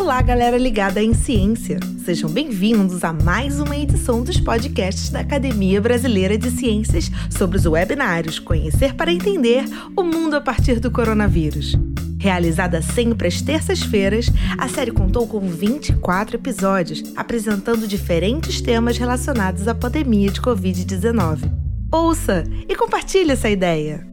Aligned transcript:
Olá, 0.00 0.22
galera 0.22 0.56
ligada 0.56 1.02
em 1.02 1.12
ciência. 1.12 1.78
Sejam 2.02 2.30
bem-vindos 2.30 3.04
a 3.04 3.12
mais 3.12 3.60
uma 3.60 3.76
edição 3.76 4.24
dos 4.24 4.40
podcasts 4.40 5.10
da 5.10 5.20
Academia 5.20 5.78
Brasileira 5.78 6.38
de 6.38 6.50
Ciências 6.50 7.10
sobre 7.28 7.58
os 7.58 7.66
webinários 7.66 8.38
Conhecer 8.38 8.94
para 8.94 9.12
Entender 9.12 9.62
o 9.94 10.02
Mundo 10.02 10.36
a 10.36 10.40
partir 10.40 10.80
do 10.80 10.90
Coronavírus. 10.90 11.76
Realizada 12.18 12.80
sempre 12.80 13.28
às 13.28 13.42
terças-feiras, 13.42 14.32
a 14.56 14.68
série 14.68 14.90
contou 14.90 15.26
com 15.26 15.40
24 15.40 16.36
episódios, 16.36 17.02
apresentando 17.14 17.86
diferentes 17.86 18.62
temas 18.62 18.96
relacionados 18.96 19.68
à 19.68 19.74
pandemia 19.74 20.30
de 20.30 20.40
Covid-19. 20.40 21.42
Ouça 21.92 22.44
e 22.66 22.74
compartilhe 22.74 23.32
essa 23.32 23.50
ideia! 23.50 24.09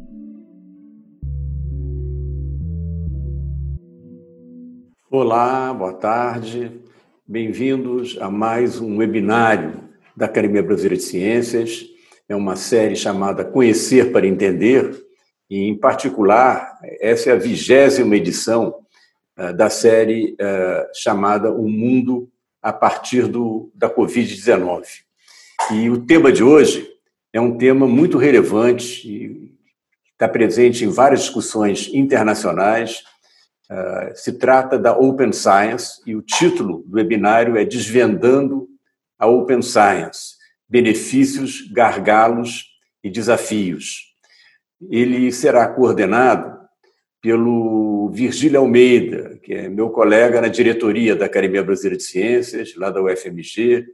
Olá, 5.19 5.73
boa 5.73 5.93
tarde. 5.93 6.79
Bem-vindos 7.27 8.19
a 8.21 8.29
mais 8.29 8.79
um 8.79 8.97
webinário 8.97 9.89
da 10.15 10.27
Academia 10.27 10.61
Brasileira 10.61 10.95
de 10.95 11.01
Ciências. 11.01 11.87
É 12.29 12.35
uma 12.35 12.55
série 12.55 12.95
chamada 12.95 13.43
Conhecer 13.43 14.11
para 14.11 14.27
Entender, 14.27 14.95
e, 15.49 15.63
em 15.63 15.75
particular, 15.75 16.77
essa 17.01 17.31
é 17.31 17.33
a 17.33 17.35
vigésima 17.35 18.15
edição 18.15 18.75
uh, 19.39 19.51
da 19.53 19.71
série 19.71 20.33
uh, 20.33 20.87
chamada 20.93 21.51
O 21.51 21.67
Mundo 21.67 22.29
a 22.61 22.71
partir 22.71 23.27
do, 23.27 23.71
da 23.73 23.89
Covid-19. 23.89 24.83
E 25.71 25.89
o 25.89 26.05
tema 26.05 26.31
de 26.31 26.43
hoje 26.43 26.87
é 27.33 27.41
um 27.41 27.57
tema 27.57 27.87
muito 27.87 28.19
relevante 28.19 29.47
está 30.17 30.27
presente 30.27 30.83
em 30.83 30.89
várias 30.89 31.21
discussões 31.21 31.91
internacionais 31.93 33.03
Uh, 33.69 34.15
se 34.15 34.33
trata 34.33 34.79
da 34.79 34.97
Open 34.97 35.33
Science 35.33 36.01
e 36.05 36.15
o 36.15 36.21
título 36.21 36.83
do 36.87 36.95
webinário 36.95 37.57
é 37.57 37.65
Desvendando 37.65 38.67
a 39.19 39.27
Open 39.27 39.61
Science: 39.61 40.35
Benefícios, 40.69 41.69
Gargalos 41.71 42.65
e 43.03 43.09
Desafios. 43.09 44.15
Ele 44.89 45.31
será 45.31 45.67
coordenado 45.67 46.57
pelo 47.21 48.09
Virgílio 48.13 48.59
Almeida, 48.59 49.37
que 49.43 49.53
é 49.53 49.67
meu 49.67 49.89
colega 49.89 50.39
na 50.39 50.47
diretoria 50.47 51.15
da 51.15 51.25
Academia 51.25 51.63
Brasileira 51.63 51.97
de 51.97 52.03
Ciências, 52.03 52.73
lá 52.75 52.89
da 52.89 53.01
UFMG, 53.01 53.85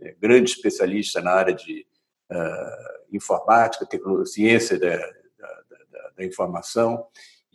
é 0.00 0.14
grande 0.18 0.50
especialista 0.50 1.20
na 1.20 1.32
área 1.32 1.52
de 1.52 1.84
uh, 2.30 3.14
informática, 3.14 3.86
ciência 4.24 4.78
da, 4.78 4.96
da, 4.96 5.62
da, 5.90 6.10
da 6.16 6.24
informação 6.24 7.04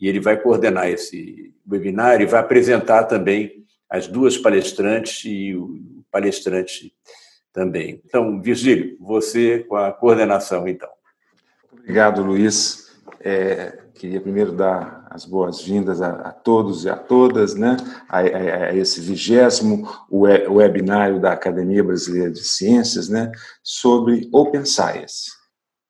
e 0.04 0.08
ele 0.08 0.20
vai 0.20 0.38
coordenar 0.38 0.90
esse 0.90 1.54
webinar 1.66 2.20
e 2.20 2.26
vai 2.26 2.38
apresentar 2.38 3.04
também 3.04 3.64
as 3.88 4.06
duas 4.06 4.36
palestrantes 4.36 5.24
e 5.24 5.56
o 5.56 6.04
palestrante 6.10 6.94
também. 7.50 8.02
Então, 8.04 8.38
Virgílio, 8.42 8.98
você 9.00 9.60
com 9.60 9.76
a 9.76 9.90
coordenação, 9.90 10.68
então. 10.68 10.90
Obrigado, 11.72 12.22
Luiz. 12.22 12.92
É, 13.18 13.78
queria 13.94 14.20
primeiro 14.20 14.52
dar 14.52 15.06
as 15.10 15.24
boas-vindas 15.24 16.02
a, 16.02 16.10
a, 16.10 16.32
todos 16.32 16.84
e 16.84 16.90
a 16.90 16.96
todas, 16.96 17.54
né, 17.54 17.78
a, 18.06 18.18
a, 18.18 18.64
a 18.66 18.76
esse 18.76 19.00
vigésimo 19.00 19.88
webinário 20.10 21.18
da 21.18 21.32
Academia 21.32 21.82
Brasileira 21.82 22.30
de 22.30 22.44
Ciências, 22.44 23.08
né, 23.08 23.32
sobre 23.62 24.28
Open 24.34 24.66
Science, 24.66 25.30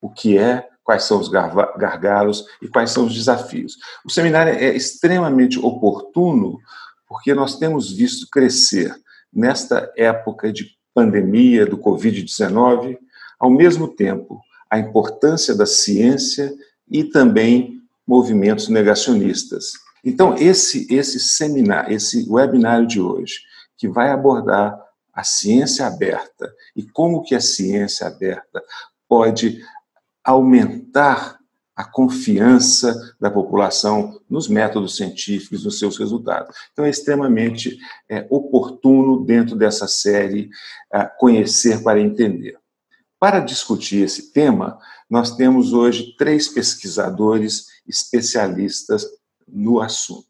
o 0.00 0.08
que 0.08 0.38
é 0.38 0.68
quais 0.84 1.04
são 1.04 1.18
os 1.18 1.28
gargalos 1.28 2.44
e 2.62 2.68
quais 2.68 2.90
são 2.90 3.06
os 3.06 3.14
desafios. 3.14 3.78
O 4.04 4.10
seminário 4.10 4.52
é 4.52 4.76
extremamente 4.76 5.58
oportuno 5.58 6.60
porque 7.08 7.34
nós 7.34 7.58
temos 7.58 7.90
visto 7.90 8.28
crescer 8.30 8.94
nesta 9.32 9.90
época 9.96 10.52
de 10.52 10.76
pandemia 10.94 11.66
do 11.66 11.78
Covid-19, 11.78 12.98
ao 13.38 13.50
mesmo 13.50 13.88
tempo, 13.88 14.40
a 14.70 14.78
importância 14.78 15.54
da 15.54 15.66
ciência 15.66 16.54
e 16.88 17.02
também 17.02 17.80
movimentos 18.06 18.68
negacionistas. 18.68 19.72
Então, 20.04 20.36
esse 20.36 20.86
esse 20.92 21.18
seminário, 21.18 21.92
esse 21.92 22.26
webinário 22.28 22.86
de 22.86 23.00
hoje, 23.00 23.40
que 23.76 23.88
vai 23.88 24.10
abordar 24.10 24.78
a 25.12 25.24
ciência 25.24 25.86
aberta 25.86 26.52
e 26.76 26.82
como 26.82 27.22
que 27.22 27.34
a 27.34 27.40
ciência 27.40 28.06
aberta 28.06 28.62
pode 29.08 29.62
aumentar 30.24 31.38
a 31.76 31.84
confiança 31.84 33.14
da 33.20 33.30
população 33.30 34.20
nos 34.30 34.48
métodos 34.48 34.96
científicos, 34.96 35.64
nos 35.64 35.78
seus 35.78 35.98
resultados. 35.98 36.54
Então, 36.72 36.84
é 36.84 36.90
extremamente 36.90 37.76
é, 38.08 38.26
oportuno, 38.30 39.24
dentro 39.24 39.56
dessa 39.56 39.88
série, 39.88 40.48
é, 40.92 41.04
conhecer 41.04 41.82
para 41.82 42.00
entender. 42.00 42.56
Para 43.18 43.40
discutir 43.40 44.04
esse 44.04 44.32
tema, 44.32 44.78
nós 45.10 45.36
temos 45.36 45.72
hoje 45.72 46.14
três 46.16 46.46
pesquisadores 46.48 47.66
especialistas 47.86 49.06
no 49.48 49.80
assunto. 49.80 50.28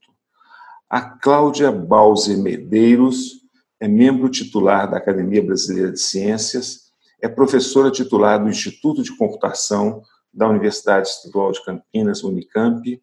A 0.88 1.00
Cláudia 1.00 1.70
Balze 1.70 2.36
Medeiros 2.36 3.42
é 3.80 3.88
membro 3.88 4.28
titular 4.30 4.90
da 4.90 4.96
Academia 4.96 5.42
Brasileira 5.42 5.92
de 5.92 6.00
Ciências, 6.00 6.83
é 7.20 7.28
professora 7.28 7.90
titular 7.90 8.42
do 8.42 8.48
Instituto 8.48 9.02
de 9.02 9.16
Computação 9.16 10.02
da 10.32 10.48
Universidade 10.48 11.08
Estadual 11.08 11.52
de 11.52 11.64
Campinas, 11.64 12.22
Unicamp, 12.24 13.00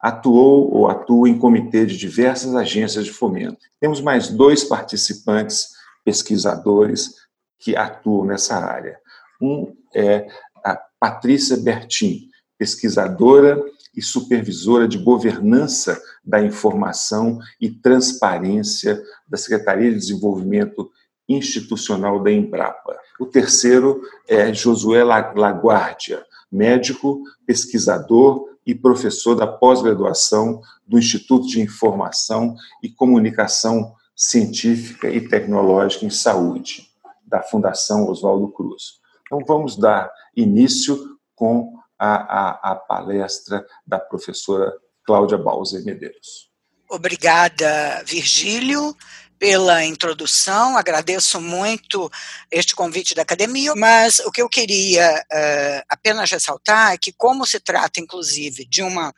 atuou 0.00 0.74
ou 0.74 0.88
atua 0.88 1.28
em 1.28 1.38
comitê 1.38 1.86
de 1.86 1.96
diversas 1.96 2.54
agências 2.56 3.04
de 3.04 3.12
fomento. 3.12 3.58
Temos 3.80 4.00
mais 4.00 4.28
dois 4.28 4.64
participantes 4.64 5.68
pesquisadores 6.04 7.14
que 7.58 7.76
atuam 7.76 8.24
nessa 8.24 8.56
área. 8.56 8.98
Um 9.40 9.72
é 9.94 10.26
a 10.64 10.76
Patrícia 10.98 11.56
Bertin, 11.56 12.28
pesquisadora 12.58 13.62
e 13.94 14.02
supervisora 14.02 14.88
de 14.88 14.98
governança 14.98 16.00
da 16.24 16.42
informação 16.42 17.38
e 17.60 17.70
transparência 17.70 19.00
da 19.28 19.36
Secretaria 19.36 19.90
de 19.90 19.98
Desenvolvimento 19.98 20.90
institucional 21.36 22.22
da 22.22 22.30
Embrapa. 22.30 22.96
O 23.18 23.26
terceiro 23.26 24.02
é 24.28 24.52
Josué 24.52 25.02
Laguardia, 25.04 26.24
médico, 26.50 27.22
pesquisador 27.46 28.48
e 28.66 28.74
professor 28.74 29.34
da 29.34 29.46
pós-graduação 29.46 30.60
do 30.86 30.98
Instituto 30.98 31.46
de 31.46 31.60
Informação 31.60 32.54
e 32.82 32.88
Comunicação 32.88 33.94
Científica 34.14 35.08
e 35.08 35.26
Tecnológica 35.26 36.04
em 36.04 36.10
Saúde, 36.10 36.88
da 37.26 37.42
Fundação 37.42 38.08
Oswaldo 38.08 38.48
Cruz. 38.48 39.00
Então, 39.26 39.40
vamos 39.46 39.76
dar 39.76 40.10
início 40.36 41.16
com 41.34 41.72
a, 41.98 42.14
a, 42.14 42.72
a 42.72 42.76
palestra 42.76 43.66
da 43.86 43.98
professora 43.98 44.72
Cláudia 45.04 45.38
Bauser 45.38 45.84
Medeiros. 45.84 46.50
Obrigada, 46.88 48.02
Virgílio 48.04 48.94
pela 49.42 49.84
introdução, 49.84 50.78
agradeço 50.78 51.40
muito 51.40 52.08
este 52.48 52.76
convite 52.76 53.12
da 53.12 53.22
academia, 53.22 53.74
mas 53.74 54.20
o 54.20 54.30
que 54.30 54.40
eu 54.40 54.48
queria 54.48 55.12
uh, 55.18 55.82
apenas 55.88 56.30
ressaltar 56.30 56.92
é 56.92 56.96
que, 56.96 57.12
como 57.12 57.44
se 57.44 57.58
trata, 57.58 57.98
inclusive, 57.98 58.64
de 58.64 58.84
uma 58.84 59.12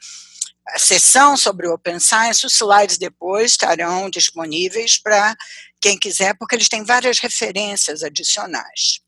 sessão 0.79 1.37
sobre 1.37 1.69
o 1.69 1.75
Open 1.75 2.01
Science, 2.01 2.47
os 2.47 2.55
slides 2.55 2.97
depois 2.97 3.51
estarão 3.51 4.09
disponíveis 4.09 4.97
para 4.97 5.37
quem 5.79 5.99
quiser, 5.99 6.35
porque 6.39 6.55
eles 6.55 6.71
têm 6.71 6.83
várias 6.83 7.19
referências 7.19 8.03
adicionais. 8.03 9.04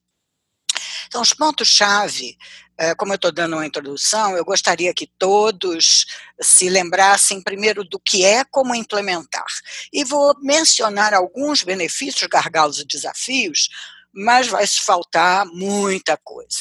Então, 1.09 1.20
os 1.20 1.32
pontos-chave 1.32 2.37
é, 2.78 2.94
como 2.94 3.12
eu 3.12 3.16
estou 3.16 3.32
dando 3.32 3.54
uma 3.54 3.66
introdução, 3.66 4.37
eu 4.37 4.44
gostaria 4.44 4.93
que 4.93 5.11
todos 5.19 6.05
se 6.40 6.69
lembrassem 6.69 7.40
primeiro 7.40 7.82
do 7.82 7.99
que 7.99 8.25
é, 8.25 8.44
como 8.44 8.75
implementar. 8.75 9.46
E 9.93 10.05
vou 10.05 10.34
mencionar 10.43 11.14
alguns 11.14 11.62
benefícios, 11.62 12.28
gargalos 12.28 12.78
e 12.78 12.87
desafios, 12.87 13.70
mas 14.12 14.49
vai 14.49 14.67
faltar 14.67 15.46
muita 15.46 16.19
coisa. 16.19 16.58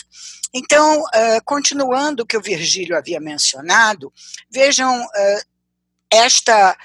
Então, 0.53 1.03
é, 1.13 1.41
continuando 1.41 2.23
o 2.23 2.25
que 2.25 2.37
o 2.37 2.41
Virgílio 2.41 2.97
havia 2.97 3.19
mencionado, 3.19 4.11
vejam, 4.49 5.05
é, 5.15 5.41
esta, 6.11 6.77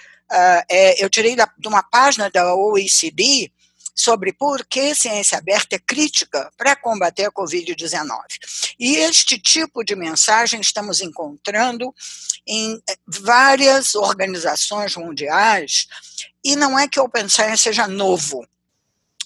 eu 0.98 1.08
tirei 1.08 1.36
de 1.36 1.68
uma 1.68 1.82
página 1.82 2.28
da 2.30 2.52
OECD, 2.54 3.52
sobre 4.00 4.32
por 4.32 4.64
que 4.64 4.94
ciência 4.94 5.38
aberta 5.38 5.76
é 5.76 5.78
crítica 5.78 6.50
para 6.56 6.74
combater 6.74 7.26
a 7.26 7.32
Covid-19. 7.32 8.08
E 8.78 8.96
este 8.96 9.38
tipo 9.38 9.84
de 9.84 9.94
mensagem 9.94 10.60
estamos 10.60 11.00
encontrando 11.00 11.94
em 12.46 12.80
várias 13.06 13.94
organizações 13.94 14.96
mundiais, 14.96 15.86
e 16.42 16.56
não 16.56 16.78
é 16.78 16.88
que 16.88 16.98
o 16.98 17.04
Open 17.04 17.28
Science 17.28 17.62
seja 17.62 17.86
novo, 17.86 18.46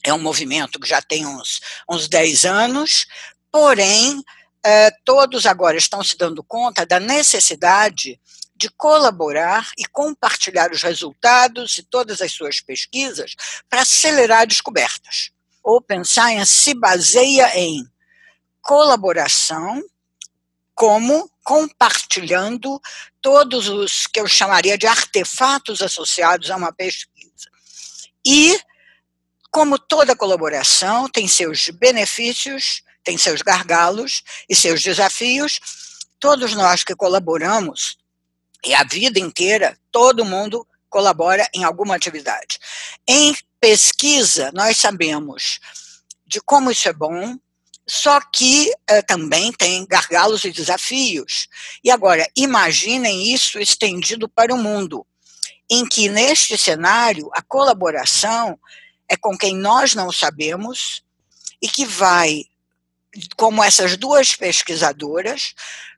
é 0.02 0.12
um 0.12 0.18
movimento 0.18 0.78
que 0.80 0.88
já 0.88 1.00
tem 1.00 1.24
uns, 1.24 1.60
uns 1.88 2.08
10 2.08 2.44
anos, 2.44 3.06
porém, 3.50 4.22
eh, 4.62 4.90
todos 5.04 5.46
agora 5.46 5.78
estão 5.78 6.02
se 6.02 6.16
dando 6.18 6.42
conta 6.42 6.84
da 6.84 6.98
necessidade 6.98 8.20
de 8.64 8.70
colaborar 8.70 9.72
e 9.76 9.84
compartilhar 9.84 10.72
os 10.72 10.82
resultados 10.82 11.72
de 11.72 11.82
todas 11.82 12.22
as 12.22 12.32
suas 12.32 12.62
pesquisas 12.62 13.34
para 13.68 13.82
acelerar 13.82 14.46
descobertas. 14.46 15.30
Open 15.62 16.02
Science 16.02 16.50
se 16.50 16.72
baseia 16.72 17.58
em 17.58 17.86
colaboração, 18.62 19.82
como 20.74 21.30
compartilhando 21.42 22.80
todos 23.20 23.68
os 23.68 24.06
que 24.06 24.18
eu 24.18 24.26
chamaria 24.26 24.78
de 24.78 24.86
artefatos 24.86 25.82
associados 25.82 26.50
a 26.50 26.56
uma 26.56 26.72
pesquisa. 26.72 27.50
E, 28.26 28.58
como 29.50 29.78
toda 29.78 30.16
colaboração 30.16 31.06
tem 31.06 31.28
seus 31.28 31.68
benefícios, 31.68 32.82
tem 33.04 33.18
seus 33.18 33.42
gargalos 33.42 34.22
e 34.48 34.56
seus 34.56 34.80
desafios, 34.80 35.60
todos 36.18 36.54
nós 36.54 36.82
que 36.82 36.96
colaboramos, 36.96 37.98
e 38.64 38.74
a 38.74 38.84
vida 38.84 39.18
inteira, 39.18 39.78
todo 39.90 40.24
mundo 40.24 40.66
colabora 40.88 41.48
em 41.52 41.64
alguma 41.64 41.96
atividade. 41.96 42.58
Em 43.06 43.36
pesquisa, 43.60 44.50
nós 44.54 44.76
sabemos 44.76 45.58
de 46.26 46.40
como 46.40 46.70
isso 46.70 46.88
é 46.88 46.92
bom, 46.92 47.36
só 47.86 48.20
que 48.20 48.72
eh, 48.88 49.02
também 49.02 49.52
tem 49.52 49.86
gargalos 49.86 50.44
e 50.44 50.50
desafios. 50.50 51.48
E 51.82 51.90
agora, 51.90 52.26
imaginem 52.36 53.32
isso 53.32 53.58
estendido 53.58 54.28
para 54.28 54.54
o 54.54 54.58
mundo, 54.58 55.06
em 55.70 55.86
que 55.86 56.08
neste 56.08 56.56
cenário 56.56 57.30
a 57.34 57.42
colaboração 57.42 58.58
é 59.08 59.16
com 59.16 59.36
quem 59.36 59.56
nós 59.56 59.94
não 59.94 60.10
sabemos 60.10 61.02
e 61.60 61.68
que 61.68 61.84
vai, 61.84 62.44
como 63.36 63.62
essas 63.62 63.96
duas 63.96 64.34
pesquisadoras, 64.34 65.54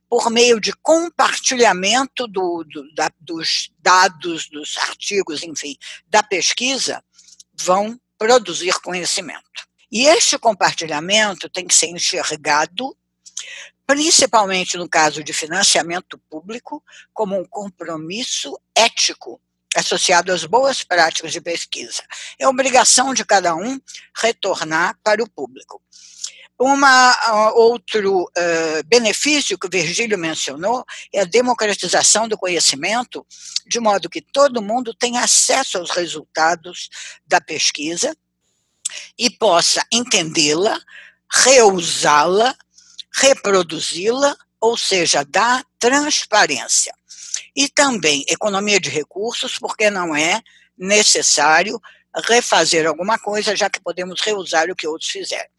por 0.08 0.30
meio 0.30 0.60
de 0.60 0.72
compartilhamento 0.72 2.26
do, 2.26 2.64
do, 2.64 2.94
da, 2.94 3.10
dos 3.20 3.70
dados, 3.78 4.48
dos 4.48 4.76
artigos, 4.78 5.42
enfim, 5.42 5.76
da 6.06 6.22
pesquisa, 6.22 7.02
vão 7.54 8.00
produzir 8.18 8.74
conhecimento. 8.80 9.66
E 9.90 10.06
este 10.06 10.38
compartilhamento 10.38 11.48
tem 11.48 11.66
que 11.66 11.74
ser 11.74 11.88
enxergado, 11.88 12.96
principalmente 13.86 14.76
no 14.76 14.88
caso 14.88 15.22
de 15.22 15.32
financiamento 15.32 16.18
público, 16.30 16.82
como 17.12 17.38
um 17.38 17.44
compromisso 17.44 18.58
ético 18.74 19.40
associado 19.76 20.32
às 20.32 20.44
boas 20.44 20.82
práticas 20.82 21.32
de 21.32 21.40
pesquisa. 21.40 22.02
É 22.38 22.48
obrigação 22.48 23.12
de 23.12 23.24
cada 23.24 23.54
um 23.54 23.78
retornar 24.16 24.98
para 25.04 25.22
o 25.22 25.28
público. 25.28 25.82
Uma, 26.58 27.52
outro 27.54 28.22
uh, 28.22 28.82
benefício 28.86 29.58
que 29.58 29.66
o 29.66 29.70
Virgílio 29.70 30.16
mencionou 30.16 30.84
é 31.12 31.20
a 31.20 31.24
democratização 31.24 32.26
do 32.26 32.38
conhecimento, 32.38 33.26
de 33.66 33.78
modo 33.78 34.08
que 34.08 34.22
todo 34.22 34.62
mundo 34.62 34.94
tenha 34.94 35.20
acesso 35.20 35.76
aos 35.76 35.90
resultados 35.90 36.88
da 37.26 37.42
pesquisa 37.42 38.16
e 39.18 39.28
possa 39.28 39.84
entendê-la, 39.92 40.80
reusá-la, 41.30 42.56
reproduzi-la, 43.14 44.34
ou 44.58 44.78
seja, 44.78 45.24
dar 45.24 45.62
transparência. 45.78 46.94
E 47.54 47.68
também 47.68 48.24
economia 48.28 48.80
de 48.80 48.88
recursos, 48.88 49.58
porque 49.58 49.90
não 49.90 50.16
é 50.16 50.40
necessário 50.76 51.80
refazer 52.24 52.86
alguma 52.86 53.18
coisa, 53.18 53.54
já 53.54 53.68
que 53.68 53.80
podemos 53.80 54.20
reusar 54.22 54.70
o 54.70 54.76
que 54.76 54.86
outros 54.86 55.10
fizeram. 55.10 55.50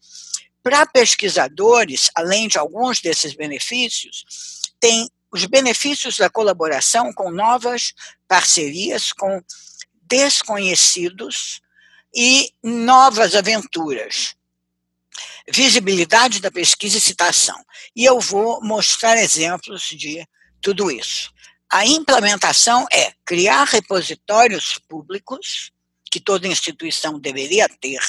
Para 0.68 0.84
pesquisadores, 0.84 2.10
além 2.14 2.46
de 2.46 2.58
alguns 2.58 3.00
desses 3.00 3.32
benefícios, 3.32 4.60
tem 4.78 5.08
os 5.32 5.46
benefícios 5.46 6.18
da 6.18 6.28
colaboração 6.28 7.10
com 7.14 7.30
novas 7.30 7.94
parcerias 8.28 9.10
com 9.10 9.42
desconhecidos 10.02 11.62
e 12.14 12.52
novas 12.62 13.34
aventuras. 13.34 14.36
Visibilidade 15.50 16.38
da 16.38 16.50
pesquisa 16.50 16.98
e 16.98 17.00
citação. 17.00 17.64
E 17.96 18.04
eu 18.04 18.20
vou 18.20 18.60
mostrar 18.62 19.16
exemplos 19.16 19.84
de 19.84 20.28
tudo 20.60 20.90
isso. 20.90 21.32
A 21.72 21.86
implementação 21.86 22.86
é 22.92 23.14
criar 23.24 23.64
repositórios 23.64 24.78
públicos, 24.86 25.72
que 26.10 26.20
toda 26.20 26.46
instituição 26.46 27.18
deveria 27.18 27.66
ter, 27.70 28.02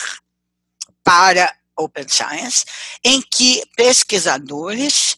para 1.01 1.57
Open 1.79 2.07
Science, 2.07 2.65
em 3.03 3.21
que 3.21 3.63
pesquisadores 3.75 5.15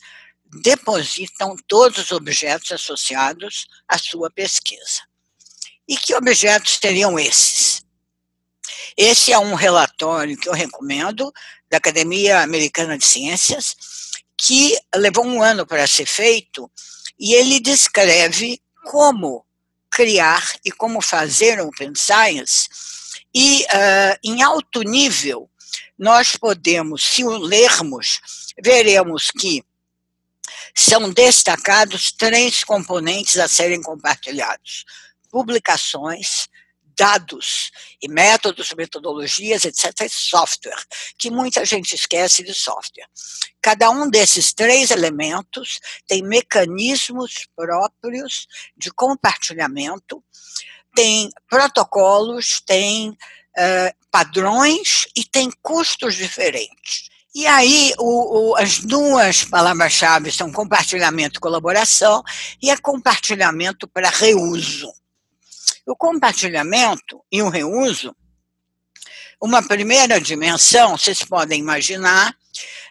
depositam 0.61 1.55
todos 1.67 1.97
os 1.97 2.11
objetos 2.11 2.71
associados 2.71 3.67
à 3.87 3.97
sua 3.97 4.29
pesquisa. 4.29 5.01
E 5.87 5.97
que 5.97 6.13
objetos 6.13 6.77
seriam 6.81 7.17
esses? 7.17 7.83
Esse 8.95 9.31
é 9.31 9.39
um 9.39 9.55
relatório 9.55 10.37
que 10.37 10.47
eu 10.47 10.53
recomendo, 10.53 11.31
da 11.69 11.77
Academia 11.77 12.41
Americana 12.41 12.97
de 12.97 13.05
Ciências, 13.05 13.75
que 14.37 14.77
levou 14.95 15.25
um 15.25 15.41
ano 15.41 15.65
para 15.65 15.87
ser 15.87 16.05
feito, 16.05 16.69
e 17.17 17.33
ele 17.33 17.59
descreve 17.59 18.61
como 18.85 19.45
criar 19.89 20.55
e 20.65 20.71
como 20.71 21.01
fazer 21.01 21.59
Open 21.61 21.93
Science, 21.95 22.67
e 23.33 23.63
uh, 23.63 24.19
em 24.23 24.41
alto 24.41 24.81
nível 24.81 25.49
nós 26.01 26.35
podemos, 26.35 27.03
se 27.03 27.23
o 27.23 27.37
lermos, 27.37 28.19
veremos 28.59 29.29
que 29.29 29.63
são 30.75 31.11
destacados 31.11 32.11
três 32.11 32.63
componentes 32.63 33.37
a 33.37 33.47
serem 33.47 33.83
compartilhados: 33.83 34.83
publicações, 35.29 36.49
dados 36.97 37.69
e 38.01 38.09
métodos, 38.09 38.73
metodologias, 38.73 39.63
etc., 39.63 40.01
e 40.01 40.09
software, 40.09 40.83
que 41.19 41.29
muita 41.29 41.63
gente 41.65 41.93
esquece 41.93 42.43
de 42.43 42.53
software. 42.55 43.07
Cada 43.61 43.91
um 43.91 44.09
desses 44.09 44.53
três 44.53 44.89
elementos 44.89 45.79
tem 46.07 46.23
mecanismos 46.23 47.47
próprios 47.55 48.47
de 48.75 48.89
compartilhamento, 48.89 50.23
tem 50.95 51.29
protocolos, 51.47 52.59
tem 52.65 53.15
uh, 53.57 53.95
padrões 54.09 55.07
e 55.15 55.23
tem 55.23 55.51
custos 55.61 56.15
diferentes. 56.15 57.09
E 57.33 57.47
aí, 57.47 57.93
o, 57.97 58.51
o, 58.51 58.55
as 58.57 58.79
duas 58.79 59.45
palavras-chave 59.45 60.31
são 60.31 60.51
compartilhamento 60.51 61.37
e 61.37 61.41
colaboração, 61.41 62.21
e 62.61 62.69
é 62.69 62.75
compartilhamento 62.75 63.87
para 63.87 64.09
reuso. 64.09 64.91
O 65.85 65.95
compartilhamento 65.95 67.23
e 67.31 67.41
o 67.41 67.47
reuso, 67.47 68.13
uma 69.41 69.65
primeira 69.65 70.19
dimensão, 70.19 70.97
vocês 70.97 71.23
podem 71.23 71.59
imaginar, 71.59 72.35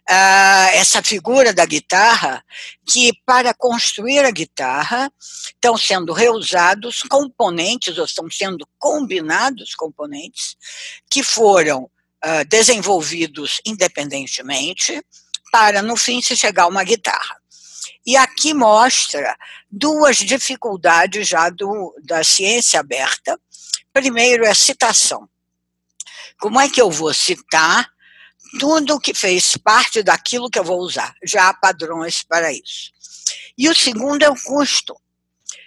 uh, 0.08 0.70
essa 0.72 1.02
figura 1.02 1.52
da 1.52 1.64
guitarra, 1.64 2.44
que 2.86 3.12
para 3.24 3.54
construir 3.54 4.24
a 4.24 4.30
guitarra 4.30 5.12
estão 5.20 5.76
sendo 5.76 6.12
reusados 6.12 7.02
componentes, 7.02 7.98
ou 7.98 8.04
estão 8.04 8.30
sendo 8.30 8.66
combinados 8.78 9.74
componentes, 9.74 10.56
que 11.10 11.22
foram 11.22 11.84
uh, 11.84 12.44
desenvolvidos 12.48 13.60
independentemente, 13.64 15.02
para 15.52 15.82
no 15.82 15.96
fim 15.96 16.22
se 16.22 16.36
chegar 16.36 16.64
a 16.64 16.68
uma 16.68 16.84
guitarra. 16.84 17.40
E 18.06 18.16
aqui 18.16 18.54
mostra 18.54 19.36
duas 19.70 20.18
dificuldades 20.18 21.28
já 21.28 21.50
do, 21.50 21.94
da 22.02 22.24
ciência 22.24 22.80
aberta. 22.80 23.38
Primeiro 23.92 24.44
é 24.44 24.50
a 24.50 24.54
citação. 24.54 25.28
Como 26.38 26.58
é 26.58 26.68
que 26.68 26.80
eu 26.80 26.90
vou 26.90 27.12
citar 27.12 27.90
tudo 28.58 29.00
que 29.00 29.14
fez 29.14 29.56
parte 29.56 30.02
daquilo 30.02 30.50
que 30.50 30.58
eu 30.58 30.64
vou 30.64 30.80
usar. 30.80 31.14
Já 31.24 31.48
há 31.48 31.54
padrões 31.54 32.22
para 32.22 32.52
isso. 32.52 32.90
E 33.56 33.68
o 33.68 33.74
segundo 33.74 34.22
é 34.22 34.28
o 34.28 34.42
custo. 34.42 34.96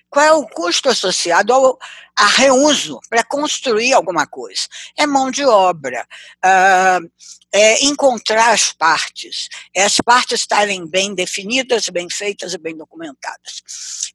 Qual 0.10 0.26
é 0.26 0.32
o 0.32 0.48
custo 0.48 0.90
associado 0.90 1.54
ao 1.54 1.80
a 2.16 2.28
reuso 2.28 3.00
para 3.10 3.24
construir 3.24 3.94
alguma 3.94 4.28
coisa? 4.28 4.68
É 4.96 5.08
mão 5.08 5.32
de 5.32 5.44
obra, 5.44 6.08
uh, 6.46 7.12
é 7.52 7.84
encontrar 7.84 8.54
as 8.54 8.72
partes, 8.72 9.50
é 9.74 9.84
as 9.84 9.98
partes 9.98 10.42
estarem 10.42 10.86
bem 10.88 11.16
definidas, 11.16 11.90
bem 11.90 12.08
feitas 12.12 12.54
e 12.54 12.60
bem 12.60 12.78
documentadas. 12.78 13.64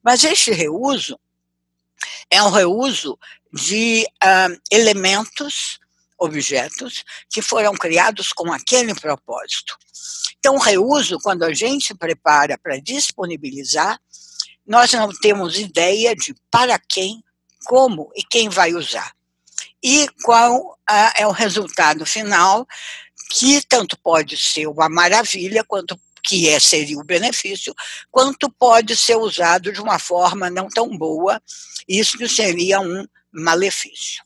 Mas 0.01 0.23
este 0.23 0.51
reuso 0.51 1.19
é 2.31 2.41
um 2.41 2.49
reuso 2.49 3.19
de 3.51 4.05
uh, 4.23 4.61
elementos 4.71 5.79
objetos 6.19 7.03
que 7.29 7.41
foram 7.41 7.73
criados 7.73 8.33
com 8.33 8.51
aquele 8.51 8.93
propósito. 8.93 9.77
Então, 10.37 10.55
o 10.55 10.59
reuso, 10.59 11.17
quando 11.21 11.43
a 11.43 11.53
gente 11.53 11.93
prepara 11.93 12.57
para 12.57 12.79
disponibilizar, 12.79 13.99
nós 14.65 14.91
não 14.93 15.09
temos 15.09 15.57
ideia 15.57 16.15
de 16.15 16.35
para 16.51 16.77
quem, 16.77 17.23
como 17.65 18.11
e 18.15 18.23
quem 18.23 18.49
vai 18.49 18.73
usar. 18.73 19.11
E 19.83 20.07
qual 20.23 20.77
é 21.15 21.25
o 21.25 21.31
resultado 21.31 22.05
final, 22.05 22.67
que 23.31 23.61
tanto 23.67 23.97
pode 23.97 24.37
ser 24.37 24.67
uma 24.67 24.89
maravilha, 24.89 25.63
quanto 25.63 25.99
que 26.21 26.49
é, 26.49 26.59
seria 26.59 26.97
o 26.99 27.03
benefício, 27.03 27.73
quanto 28.11 28.49
pode 28.51 28.95
ser 28.95 29.15
usado 29.15 29.71
de 29.71 29.81
uma 29.81 29.97
forma 29.97 30.49
não 30.49 30.67
tão 30.67 30.97
boa, 30.97 31.41
isso 31.87 32.27
seria 32.27 32.79
um 32.79 33.05
malefício. 33.31 34.23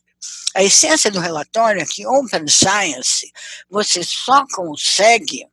A 0.54 0.62
essência 0.62 1.10
do 1.10 1.18
relatório 1.18 1.82
é 1.82 1.86
que 1.86 2.06
Open 2.06 2.46
Science 2.46 3.32
você 3.68 4.02
só 4.04 4.44
consegue 4.52 5.46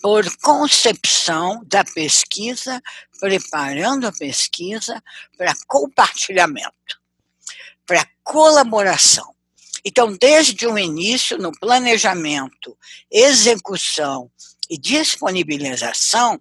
por 0.00 0.24
concepção 0.38 1.62
da 1.64 1.82
pesquisa, 1.82 2.80
preparando 3.18 4.06
a 4.06 4.12
pesquisa 4.12 5.02
para 5.36 5.54
compartilhamento, 5.66 7.00
para 7.84 8.08
colaboração. 8.22 9.34
Então, 9.84 10.16
desde 10.16 10.66
o 10.66 10.78
início, 10.78 11.38
no 11.38 11.52
planejamento, 11.52 12.76
execução 13.10 14.30
e 14.68 14.76
disponibilização, 14.78 16.40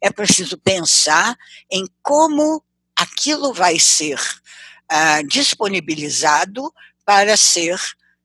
é 0.00 0.10
preciso 0.10 0.58
pensar 0.58 1.36
em 1.70 1.86
como 2.02 2.62
aquilo 2.96 3.52
vai 3.52 3.78
ser 3.78 4.18
ah, 4.88 5.22
disponibilizado 5.22 6.72
para 7.04 7.36
ser 7.36 7.78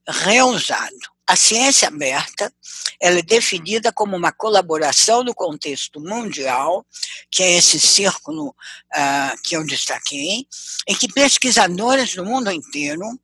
reusado. 0.07 1.11
A 1.27 1.35
ciência 1.35 1.87
aberta 1.87 2.51
ela 2.99 3.19
é 3.19 3.21
definida 3.21 3.91
como 3.91 4.17
uma 4.17 4.31
colaboração 4.31 5.23
no 5.23 5.33
contexto 5.33 5.99
mundial, 5.99 6.85
que 7.31 7.41
é 7.41 7.57
esse 7.57 7.79
círculo 7.79 8.49
uh, 8.49 9.41
que 9.41 9.55
eu 9.55 9.65
destaquei, 9.65 10.45
em 10.87 10.95
que 10.95 11.11
pesquisadores 11.11 12.15
do 12.15 12.25
mundo 12.25 12.51
inteiro, 12.51 13.17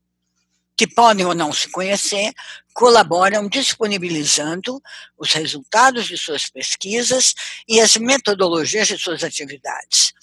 que 0.77 0.88
podem 0.88 1.25
ou 1.25 1.36
não 1.36 1.51
se 1.51 1.70
conhecer, 1.70 2.34
colaboram 2.74 3.50
disponibilizando 3.50 4.82
os 5.17 5.34
resultados 5.34 6.08
de 6.08 6.17
suas 6.17 6.50
pesquisas 6.50 7.34
e 7.67 7.82
as 7.82 7.98
metodologias 7.98 8.88
de 8.88 8.98
suas 8.98 9.24
atividades. 9.24 10.13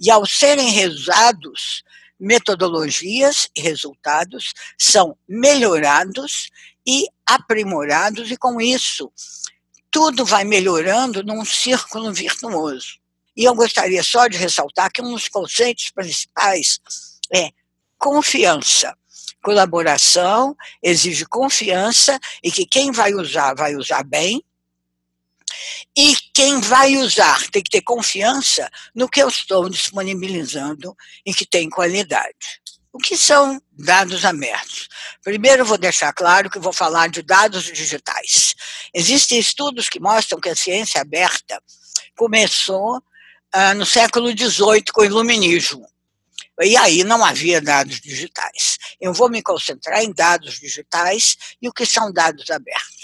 E 0.00 0.10
ao 0.10 0.26
serem 0.26 0.70
reusados, 0.70 1.84
metodologias 2.18 3.48
e 3.54 3.60
resultados 3.60 4.52
são 4.78 5.16
melhorados 5.28 6.50
e 6.86 7.06
aprimorados, 7.26 8.30
e 8.30 8.36
com 8.36 8.60
isso, 8.60 9.12
tudo 9.90 10.24
vai 10.24 10.44
melhorando 10.44 11.22
num 11.22 11.44
círculo 11.44 12.12
virtuoso. 12.12 12.98
E 13.36 13.44
eu 13.44 13.54
gostaria 13.54 14.02
só 14.02 14.26
de 14.26 14.36
ressaltar 14.36 14.90
que 14.90 15.02
um 15.02 15.12
dos 15.12 15.28
conceitos 15.28 15.90
principais 15.90 16.80
é 17.32 17.50
confiança. 17.98 18.96
Colaboração 19.42 20.56
exige 20.82 21.24
confiança 21.24 22.18
e 22.42 22.50
que 22.50 22.66
quem 22.66 22.90
vai 22.90 23.14
usar, 23.14 23.54
vai 23.54 23.76
usar 23.76 24.02
bem, 24.02 24.42
e 25.96 26.16
quem 26.34 26.60
vai 26.60 26.96
usar 26.96 27.48
tem 27.50 27.62
que 27.62 27.70
ter 27.70 27.82
confiança 27.82 28.68
no 28.94 29.08
que 29.08 29.22
eu 29.22 29.28
estou 29.28 29.68
disponibilizando 29.68 30.96
e 31.24 31.34
que 31.34 31.46
tem 31.46 31.68
qualidade. 31.68 32.60
O 32.92 32.98
que 32.98 33.16
são 33.16 33.60
dados 33.72 34.24
abertos? 34.24 34.88
Primeiro, 35.22 35.64
vou 35.64 35.78
deixar 35.78 36.12
claro 36.12 36.50
que 36.50 36.58
vou 36.58 36.72
falar 36.72 37.08
de 37.08 37.22
dados 37.22 37.64
digitais. 37.64 38.54
Existem 38.94 39.38
estudos 39.38 39.88
que 39.88 40.00
mostram 40.00 40.40
que 40.40 40.48
a 40.48 40.56
ciência 40.56 41.00
aberta 41.00 41.62
começou 42.16 43.00
ah, 43.52 43.74
no 43.74 43.86
século 43.86 44.30
XVIII 44.30 44.84
com 44.92 45.02
o 45.02 45.04
iluminismo. 45.04 45.86
E 46.60 46.76
aí 46.76 47.04
não 47.04 47.24
havia 47.24 47.60
dados 47.60 48.00
digitais. 48.00 48.78
Eu 49.00 49.12
vou 49.12 49.30
me 49.30 49.42
concentrar 49.42 50.02
em 50.02 50.12
dados 50.12 50.58
digitais 50.58 51.36
e 51.62 51.68
o 51.68 51.72
que 51.72 51.86
são 51.86 52.12
dados 52.12 52.50
abertos. 52.50 52.97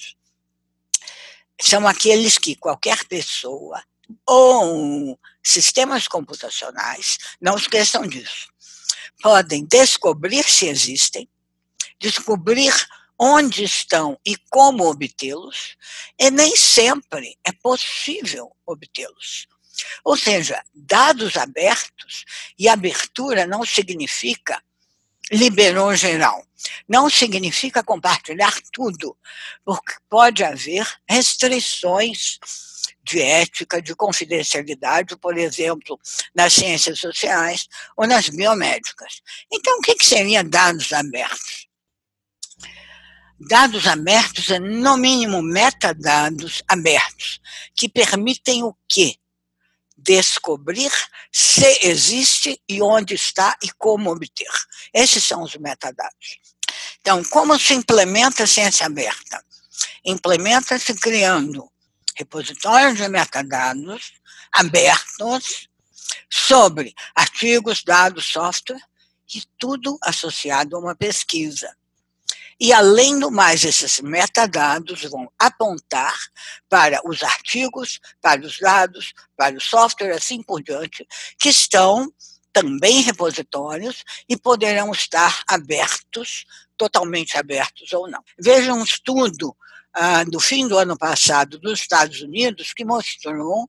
São 1.60 1.86
aqueles 1.86 2.38
que 2.38 2.56
qualquer 2.56 3.04
pessoa 3.04 3.82
ou 4.26 5.18
sistemas 5.42 6.08
computacionais, 6.08 7.18
não 7.40 7.56
esqueçam 7.56 8.06
disso, 8.06 8.48
podem 9.22 9.64
descobrir 9.64 10.44
se 10.44 10.66
existem, 10.66 11.28
descobrir 11.98 12.72
onde 13.18 13.64
estão 13.64 14.18
e 14.26 14.36
como 14.50 14.84
obtê-los, 14.84 15.76
e 16.18 16.30
nem 16.30 16.54
sempre 16.56 17.38
é 17.44 17.52
possível 17.52 18.54
obtê-los. 18.66 19.46
Ou 20.04 20.16
seja, 20.16 20.62
dados 20.74 21.36
abertos 21.36 22.24
e 22.58 22.68
abertura 22.68 23.46
não 23.46 23.64
significa 23.64 24.62
liberou 25.32 25.94
geral. 25.94 26.44
Não 26.88 27.10
significa 27.10 27.82
compartilhar 27.82 28.54
tudo, 28.72 29.16
porque 29.64 29.94
pode 30.08 30.42
haver 30.42 30.86
restrições 31.08 32.38
de 33.02 33.20
ética, 33.20 33.82
de 33.82 33.94
confidencialidade, 33.94 35.16
por 35.16 35.36
exemplo, 35.36 35.98
nas 36.34 36.54
ciências 36.54 36.98
sociais 36.98 37.68
ou 37.96 38.06
nas 38.06 38.28
biomédicas. 38.30 39.20
Então, 39.52 39.78
o 39.78 39.82
que, 39.82 39.94
que 39.94 40.06
seria 40.06 40.42
dados 40.42 40.92
abertos? 40.92 41.68
Dados 43.38 43.86
abertos 43.86 44.48
é, 44.48 44.58
no 44.58 44.96
mínimo, 44.96 45.42
metadados 45.42 46.62
abertos, 46.66 47.40
que 47.74 47.88
permitem 47.88 48.62
o 48.62 48.74
quê? 48.88 49.16
Descobrir 49.96 50.92
se 51.32 51.78
existe 51.82 52.60
e 52.68 52.82
onde 52.82 53.14
está 53.14 53.56
e 53.62 53.70
como 53.78 54.10
obter. 54.10 54.50
Esses 54.92 55.24
são 55.24 55.42
os 55.42 55.54
metadados. 55.56 56.40
Então, 57.00 57.22
como 57.24 57.58
se 57.58 57.74
implementa 57.74 58.44
a 58.44 58.46
ciência 58.46 58.86
aberta? 58.86 59.44
Implementa-se 60.04 60.94
criando 60.94 61.70
repositórios 62.16 62.96
de 62.96 63.08
metadados 63.08 64.12
abertos 64.52 65.68
sobre 66.30 66.94
artigos, 67.14 67.82
dados, 67.82 68.26
software 68.26 68.80
e 69.34 69.42
tudo 69.58 69.98
associado 70.02 70.76
a 70.76 70.80
uma 70.80 70.94
pesquisa. 70.94 71.74
E, 72.64 72.72
além 72.72 73.18
do 73.18 73.30
mais, 73.30 73.62
esses 73.62 74.00
metadados 74.00 75.02
vão 75.02 75.30
apontar 75.38 76.16
para 76.66 76.98
os 77.06 77.22
artigos, 77.22 78.00
para 78.22 78.40
os 78.40 78.58
dados, 78.58 79.12
para 79.36 79.54
o 79.54 79.60
software, 79.60 80.14
assim 80.14 80.42
por 80.42 80.62
diante, 80.62 81.06
que 81.38 81.50
estão 81.50 82.10
também 82.54 83.02
repositórios 83.02 84.02
e 84.26 84.34
poderão 84.34 84.92
estar 84.92 85.42
abertos, 85.46 86.46
totalmente 86.74 87.36
abertos 87.36 87.92
ou 87.92 88.08
não. 88.08 88.24
Veja 88.38 88.72
um 88.72 88.82
estudo 88.82 89.54
ah, 89.92 90.24
do 90.24 90.40
fim 90.40 90.66
do 90.66 90.78
ano 90.78 90.96
passado 90.96 91.58
dos 91.58 91.80
Estados 91.80 92.22
Unidos 92.22 92.72
que 92.72 92.82
mostrou 92.82 93.68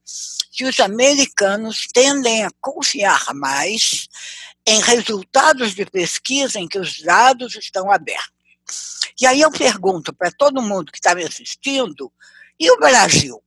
que 0.52 0.64
os 0.64 0.80
americanos 0.80 1.86
tendem 1.92 2.46
a 2.46 2.50
confiar 2.62 3.34
mais 3.34 4.08
em 4.66 4.80
resultados 4.80 5.74
de 5.74 5.84
pesquisa 5.84 6.58
em 6.58 6.66
que 6.66 6.78
os 6.78 7.02
dados 7.02 7.56
estão 7.56 7.92
abertos. 7.92 8.35
E 9.20 9.26
aí 9.26 9.40
eu 9.40 9.50
pergunto 9.50 10.12
para 10.14 10.30
todo 10.30 10.62
mundo 10.62 10.92
que 10.92 10.98
está 10.98 11.14
me 11.14 11.24
assistindo, 11.24 12.12
e 12.58 12.70
o 12.70 12.78
Brasil? 12.78 13.42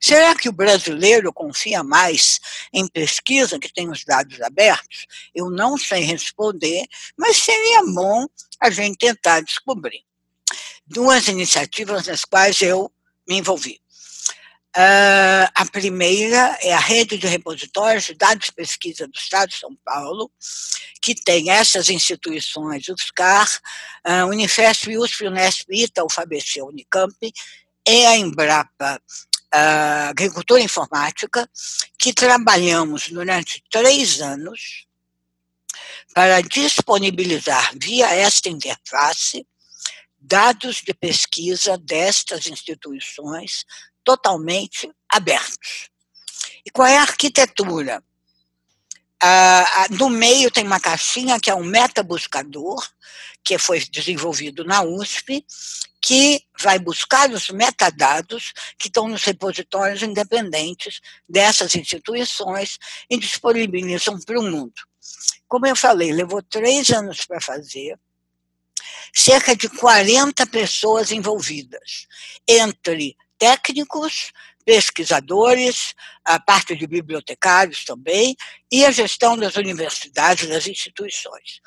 Será 0.00 0.34
que 0.34 0.48
o 0.48 0.52
brasileiro 0.52 1.32
confia 1.32 1.82
mais 1.82 2.40
em 2.72 2.88
pesquisa 2.88 3.58
que 3.58 3.72
tem 3.72 3.90
os 3.90 4.04
dados 4.04 4.40
abertos? 4.40 5.06
Eu 5.34 5.50
não 5.50 5.76
sei 5.76 6.00
responder, 6.02 6.86
mas 7.16 7.36
seria 7.36 7.82
bom 7.84 8.26
a 8.60 8.70
gente 8.70 8.98
tentar 8.98 9.40
descobrir 9.40 10.02
duas 10.86 11.28
iniciativas 11.28 12.06
nas 12.06 12.24
quais 12.24 12.60
eu 12.62 12.90
me 13.28 13.36
envolvi. 13.36 13.81
Uh, 14.74 15.44
a 15.54 15.66
primeira 15.70 16.56
é 16.62 16.72
a 16.72 16.78
rede 16.78 17.18
de 17.18 17.26
repositórios 17.26 18.04
de 18.04 18.14
dados 18.14 18.46
de 18.46 18.52
pesquisa 18.52 19.06
do 19.06 19.14
Estado 19.14 19.50
de 19.50 19.56
São 19.56 19.76
Paulo, 19.84 20.30
que 21.02 21.14
tem 21.14 21.50
essas 21.50 21.90
instituições, 21.90 22.88
o 22.88 22.96
FSCAR, 22.96 23.60
uh, 24.06 24.26
Unifesp, 24.28 24.96
USP, 24.96 25.26
Unesp, 25.26 25.66
ITA, 25.70 26.04
UFABC, 26.04 26.62
Unicamp, 26.62 27.14
e 27.86 28.06
a 28.06 28.16
Embrapa 28.16 28.98
uh, 29.54 30.08
Agricultura 30.08 30.62
Informática, 30.62 31.46
que 31.98 32.14
trabalhamos 32.14 33.08
durante 33.08 33.62
três 33.70 34.22
anos 34.22 34.86
para 36.14 36.40
disponibilizar 36.40 37.72
via 37.78 38.06
esta 38.14 38.48
interface 38.48 39.46
dados 40.18 40.76
de 40.76 40.94
pesquisa 40.94 41.76
destas 41.76 42.46
instituições 42.46 43.64
totalmente 44.04 44.90
abertos. 45.08 45.90
E 46.64 46.70
qual 46.70 46.86
é 46.88 46.98
a 46.98 47.02
arquitetura? 47.02 48.02
Ah, 49.22 49.86
no 49.90 50.10
meio 50.10 50.50
tem 50.50 50.66
uma 50.66 50.80
caixinha 50.80 51.38
que 51.38 51.48
é 51.48 51.54
um 51.54 51.64
metabuscador, 51.64 52.84
que 53.44 53.56
foi 53.58 53.80
desenvolvido 53.80 54.64
na 54.64 54.82
USP, 54.82 55.44
que 56.00 56.42
vai 56.60 56.78
buscar 56.80 57.30
os 57.30 57.48
metadados 57.50 58.52
que 58.76 58.88
estão 58.88 59.06
nos 59.06 59.22
repositórios 59.22 60.02
independentes 60.02 61.00
dessas 61.28 61.76
instituições 61.76 62.78
e 63.08 63.16
disponibilizam 63.16 64.18
para 64.20 64.40
o 64.40 64.42
mundo. 64.42 64.74
Como 65.46 65.66
eu 65.66 65.76
falei, 65.76 66.12
levou 66.12 66.42
três 66.42 66.90
anos 66.90 67.24
para 67.24 67.40
fazer, 67.40 67.96
cerca 69.14 69.54
de 69.54 69.68
40 69.68 70.46
pessoas 70.46 71.12
envolvidas, 71.12 72.08
entre 72.48 73.16
técnicos, 73.42 74.32
pesquisadores, 74.64 75.96
a 76.24 76.38
parte 76.38 76.76
de 76.76 76.86
bibliotecários 76.86 77.84
também, 77.84 78.36
e 78.70 78.86
a 78.86 78.92
gestão 78.92 79.36
das 79.36 79.56
universidades, 79.56 80.48
das 80.48 80.68
instituições. 80.68 81.60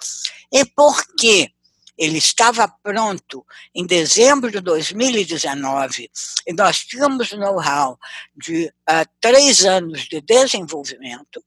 E 0.49 0.63
por 0.63 1.05
que 1.19 1.51
ele 1.97 2.17
estava 2.17 2.65
pronto 2.81 3.45
em 3.73 3.85
dezembro 3.85 4.49
de 4.49 4.61
2019 4.61 6.09
e 6.47 6.53
nós 6.53 6.85
tínhamos 6.85 7.33
know-how 7.33 7.99
de 8.33 8.67
uh, 8.67 9.09
três 9.19 9.65
anos 9.65 10.07
de 10.07 10.21
desenvolvimento, 10.21 11.43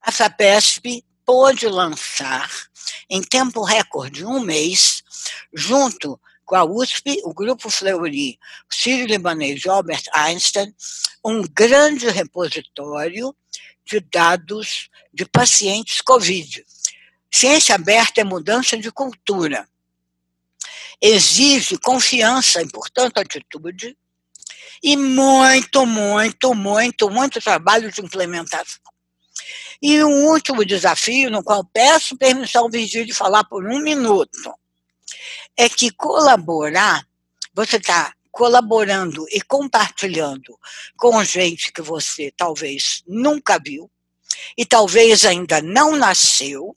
a 0.00 0.10
FAPESP 0.10 1.04
pôde 1.24 1.68
lançar 1.68 2.50
em 3.08 3.22
tempo 3.22 3.62
recorde, 3.62 4.26
um 4.26 4.40
mês, 4.40 5.04
junto 5.54 6.18
com 6.44 6.54
a 6.54 6.64
USP, 6.64 7.20
o 7.24 7.32
Grupo 7.32 7.70
Fleury, 7.70 8.38
o 8.70 8.74
Sírio 8.74 9.06
Libanês 9.06 9.64
e 9.64 9.68
Albert 9.68 10.04
Einstein, 10.14 10.74
um 11.24 11.42
grande 11.42 12.08
repositório 12.08 13.34
de 13.84 14.00
dados 14.00 14.88
de 15.12 15.24
pacientes 15.24 16.00
COVID. 16.00 16.64
Ciência 17.30 17.74
aberta 17.74 18.20
é 18.20 18.24
mudança 18.24 18.76
de 18.76 18.90
cultura. 18.90 19.66
Exige 21.00 21.78
confiança 21.78 22.62
e, 22.62 22.68
portanto, 22.68 23.18
atitude, 23.18 23.96
e 24.82 24.96
muito, 24.96 25.86
muito, 25.86 26.54
muito, 26.54 27.10
muito 27.10 27.40
trabalho 27.40 27.90
de 27.90 28.00
implementação. 28.00 28.80
E 29.80 30.02
um 30.02 30.26
último 30.26 30.64
desafio, 30.64 31.30
no 31.30 31.42
qual 31.42 31.64
peço 31.64 32.16
permissão 32.16 32.62
ao 32.64 32.70
Virgílio 32.70 33.06
de 33.06 33.14
falar 33.14 33.44
por 33.44 33.64
um 33.66 33.80
minuto, 33.80 34.54
é 35.56 35.68
que 35.68 35.90
colaborar, 35.90 37.06
você 37.54 37.76
está 37.76 38.14
colaborando 38.30 39.26
e 39.30 39.40
compartilhando 39.42 40.58
com 40.96 41.22
gente 41.22 41.70
que 41.70 41.82
você 41.82 42.32
talvez 42.34 43.02
nunca 43.06 43.58
viu 43.58 43.90
e 44.56 44.64
talvez 44.64 45.24
ainda 45.24 45.60
não 45.60 45.94
nasceu, 45.94 46.74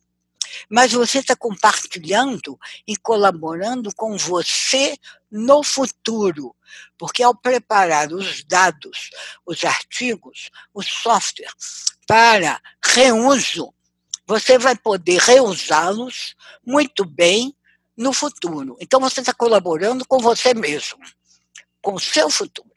mas 0.69 0.91
você 0.91 1.19
está 1.19 1.35
compartilhando 1.35 2.59
e 2.85 2.95
colaborando 2.97 3.93
com 3.95 4.17
você 4.17 4.97
no 5.31 5.63
futuro, 5.63 6.55
porque 6.97 7.23
ao 7.23 7.35
preparar 7.35 8.11
os 8.11 8.43
dados, 8.43 9.09
os 9.45 9.63
artigos, 9.63 10.49
o 10.73 10.81
software 10.81 11.53
para 12.05 12.61
reuso, 12.83 13.73
você 14.27 14.57
vai 14.57 14.75
poder 14.75 15.19
reusá-los 15.19 16.35
muito 16.65 17.05
bem 17.05 17.55
no 17.97 18.13
futuro. 18.13 18.77
Então 18.79 18.99
você 18.99 19.21
está 19.21 19.33
colaborando 19.33 20.05
com 20.05 20.19
você 20.19 20.53
mesmo, 20.53 20.99
com 21.81 21.93
o 21.93 21.99
seu 21.99 22.29
futuro. 22.29 22.69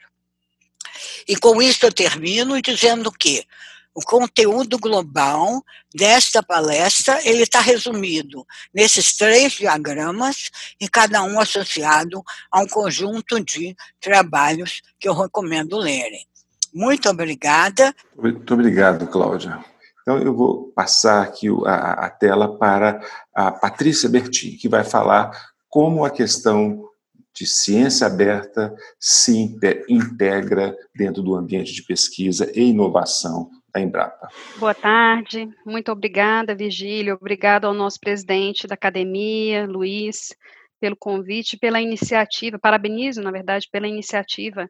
E 1.27 1.35
com 1.35 1.61
isso 1.61 1.85
eu 1.85 1.93
termino 1.93 2.61
dizendo 2.61 3.11
que 3.11 3.45
o 3.93 4.01
conteúdo 4.01 4.77
global 4.77 5.63
desta 5.93 6.41
palestra 6.43 7.19
ele 7.27 7.43
está 7.43 7.59
resumido 7.59 8.45
nesses 8.73 9.15
três 9.17 9.53
diagramas 9.53 10.49
e 10.79 10.87
cada 10.87 11.23
um 11.23 11.39
associado 11.39 12.23
a 12.51 12.61
um 12.61 12.67
conjunto 12.67 13.43
de 13.43 13.75
trabalhos 13.99 14.81
que 14.99 15.09
eu 15.09 15.13
recomendo 15.13 15.77
lerem. 15.77 16.25
Muito 16.73 17.09
obrigada. 17.09 17.93
Muito 18.15 18.53
obrigado, 18.53 19.07
Cláudia. 19.07 19.63
Então, 20.01 20.17
eu 20.19 20.33
vou 20.33 20.71
passar 20.73 21.23
aqui 21.23 21.47
a, 21.65 22.05
a 22.05 22.09
tela 22.09 22.57
para 22.57 22.99
a 23.33 23.51
Patrícia 23.51 24.09
Bertin, 24.09 24.57
que 24.57 24.67
vai 24.67 24.83
falar 24.83 25.31
como 25.69 26.03
a 26.03 26.09
questão 26.09 26.89
de 27.33 27.45
ciência 27.45 28.07
aberta 28.07 28.75
se 28.99 29.55
integra 29.87 30.75
dentro 30.95 31.21
do 31.21 31.35
ambiente 31.35 31.73
de 31.73 31.83
pesquisa 31.83 32.51
e 32.53 32.69
inovação 32.69 33.49
da 33.73 33.79
Embrapa. 33.79 34.27
Boa 34.57 34.73
tarde, 34.73 35.47
muito 35.65 35.91
obrigada, 35.91 36.55
Vigílio, 36.55 37.17
obrigado 37.19 37.65
ao 37.65 37.73
nosso 37.73 37.99
presidente 37.99 38.67
da 38.67 38.73
academia, 38.73 39.65
Luiz, 39.67 40.35
pelo 40.79 40.97
convite, 40.97 41.57
pela 41.57 41.79
iniciativa, 41.79 42.57
parabenizo, 42.57 43.21
na 43.21 43.31
verdade, 43.31 43.67
pela 43.71 43.87
iniciativa 43.87 44.69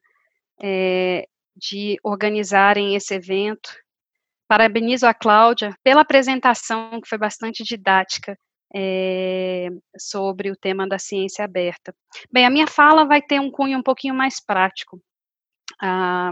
é, 0.61 1.27
de 1.55 1.97
organizarem 2.03 2.95
esse 2.95 3.13
evento. 3.13 3.69
Parabenizo 4.49 5.05
a 5.05 5.13
Cláudia 5.13 5.75
pela 5.83 6.01
apresentação, 6.01 6.99
que 6.99 7.07
foi 7.07 7.19
bastante 7.19 7.63
didática, 7.63 8.35
é, 8.75 9.69
sobre 9.95 10.49
o 10.49 10.55
tema 10.55 10.87
da 10.87 10.97
ciência 10.97 11.45
aberta. 11.45 11.93
Bem, 12.31 12.45
a 12.45 12.49
minha 12.49 12.67
fala 12.67 13.05
vai 13.05 13.21
ter 13.21 13.39
um 13.39 13.51
cunho 13.51 13.77
um 13.77 13.83
pouquinho 13.83 14.15
mais 14.15 14.43
prático. 14.43 14.99
Ah, 15.81 16.31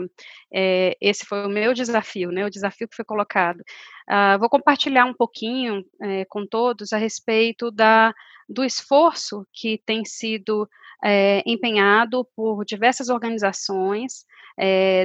é, 0.52 0.98
esse 1.00 1.26
foi 1.26 1.46
o 1.46 1.50
meu 1.50 1.74
desafio, 1.74 2.32
né, 2.32 2.44
o 2.44 2.50
desafio 2.50 2.88
que 2.88 2.96
foi 2.96 3.06
colocado. 3.06 3.64
Ah, 4.08 4.38
vou 4.38 4.50
compartilhar 4.50 5.06
um 5.06 5.14
pouquinho 5.14 5.86
é, 6.02 6.26
com 6.26 6.46
todos 6.46 6.94
a 6.94 6.98
respeito 6.98 7.70
da, 7.70 8.14
do 8.50 8.64
esforço 8.64 9.46
que 9.54 9.80
tem 9.86 10.04
sido 10.06 10.68
é, 11.04 11.44
empenhado 11.46 12.28
por 12.36 12.64
diversas 12.66 13.10
organizações 13.10 14.26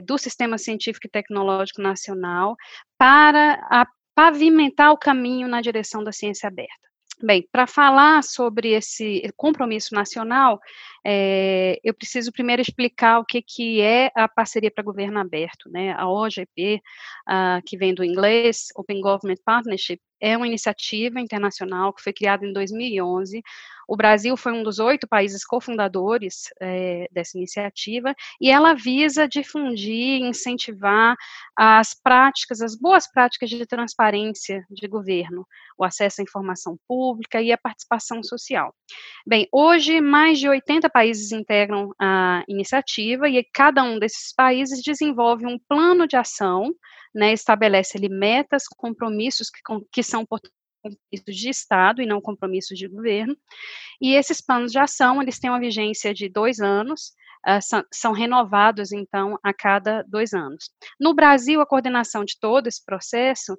do 0.07 0.17
Sistema 0.17 0.57
Científico 0.57 1.07
e 1.07 1.11
Tecnológico 1.11 1.83
Nacional 1.83 2.57
para 2.97 3.61
a, 3.71 3.87
pavimentar 4.15 4.93
o 4.93 4.99
caminho 4.99 5.49
na 5.49 5.61
direção 5.61 6.03
da 6.03 6.13
ciência 6.13 6.49
aberta. 6.49 6.83
Bem, 7.23 7.47
para 7.53 7.69
falar 7.69 8.25
sobre 8.25 8.71
esse 8.71 9.23
compromisso 9.37 9.95
nacional, 9.95 10.59
é, 11.07 11.79
eu 11.85 11.95
preciso 11.95 12.33
primeiro 12.33 12.61
explicar 12.61 13.21
o 13.21 13.25
que, 13.25 13.41
que 13.41 13.81
é 13.81 14.11
a 14.17 14.27
parceria 14.27 14.73
para 14.73 14.83
governo 14.83 15.21
aberto, 15.21 15.71
né? 15.71 15.93
A 15.93 16.09
OGP, 16.09 16.81
uh, 17.29 17.63
que 17.65 17.77
vem 17.77 17.95
do 17.95 18.03
inglês, 18.03 18.69
Open 18.75 19.01
Government 19.01 19.41
Partnership, 19.45 20.01
é 20.21 20.37
uma 20.37 20.49
iniciativa 20.49 21.21
internacional 21.21 21.93
que 21.93 22.03
foi 22.03 22.13
criada 22.13 22.45
em 22.45 22.53
2011. 22.53 23.41
O 23.93 23.97
Brasil 23.97 24.35
foi 24.39 24.53
um 24.53 24.63
dos 24.63 24.79
oito 24.79 25.07
países 25.07 25.45
cofundadores 25.45 26.45
é, 26.59 27.07
dessa 27.13 27.37
iniciativa 27.37 28.15
e 28.41 28.49
ela 28.49 28.73
visa 28.73 29.29
difundir, 29.29 30.23
incentivar 30.23 31.15
as 31.55 31.93
práticas, 31.93 32.63
as 32.63 32.75
boas 32.75 33.07
práticas 33.07 33.51
de 33.51 33.67
transparência 33.67 34.65
de 34.71 34.89
governo, 34.89 35.47
o 35.77 35.85
acesso 35.85 36.23
à 36.23 36.25
informação 36.25 36.79
pública 36.89 37.43
e 37.43 37.53
a 37.53 37.59
participação 37.59 38.23
social. 38.23 38.75
Bem, 39.27 39.47
hoje 39.53 40.01
mais 40.01 40.39
de 40.39 40.49
80 40.49 40.89
países 40.89 41.31
integram 41.31 41.91
a 42.01 42.43
iniciativa 42.49 43.29
e 43.29 43.45
cada 43.53 43.83
um 43.83 43.99
desses 43.99 44.33
países 44.35 44.83
desenvolve 44.83 45.45
um 45.45 45.59
plano 45.69 46.09
de 46.09 46.17
ação, 46.17 46.75
né, 47.15 47.35
estabelece 47.35 47.99
ali 47.99 48.09
metas, 48.09 48.63
compromissos 48.75 49.51
que, 49.51 49.61
que 49.93 50.03
são 50.03 50.25
compromissos 50.83 51.37
de 51.37 51.49
Estado 51.49 52.03
e 52.03 52.07
não 52.07 52.21
compromissos 52.21 52.79
de 52.79 52.89
governo, 52.89 53.37
e 54.01 54.15
esses 54.15 54.41
planos 54.41 54.73
de 54.73 54.79
ação, 54.79 55.23
eles 55.23 55.39
têm 55.39 55.51
uma 55.51 55.61
vigência 55.61 56.13
de 56.13 56.29
dois 56.29 56.61
anos, 56.61 57.13
Uh, 57.45 57.61
são, 57.61 57.85
são, 57.93 58.13
renovados, 58.13 58.93
então, 58.93 59.37
a 59.43 59.53
cada 59.53 60.05
dois 60.05 60.33
anos. 60.33 60.71
No 61.01 61.13
Brasil, 61.13 61.61
a 61.61 61.67
coordenação 61.67 62.25
de 62.25 62.39
todo 62.39 62.69
esse 62.69 62.81
processo 62.85 63.59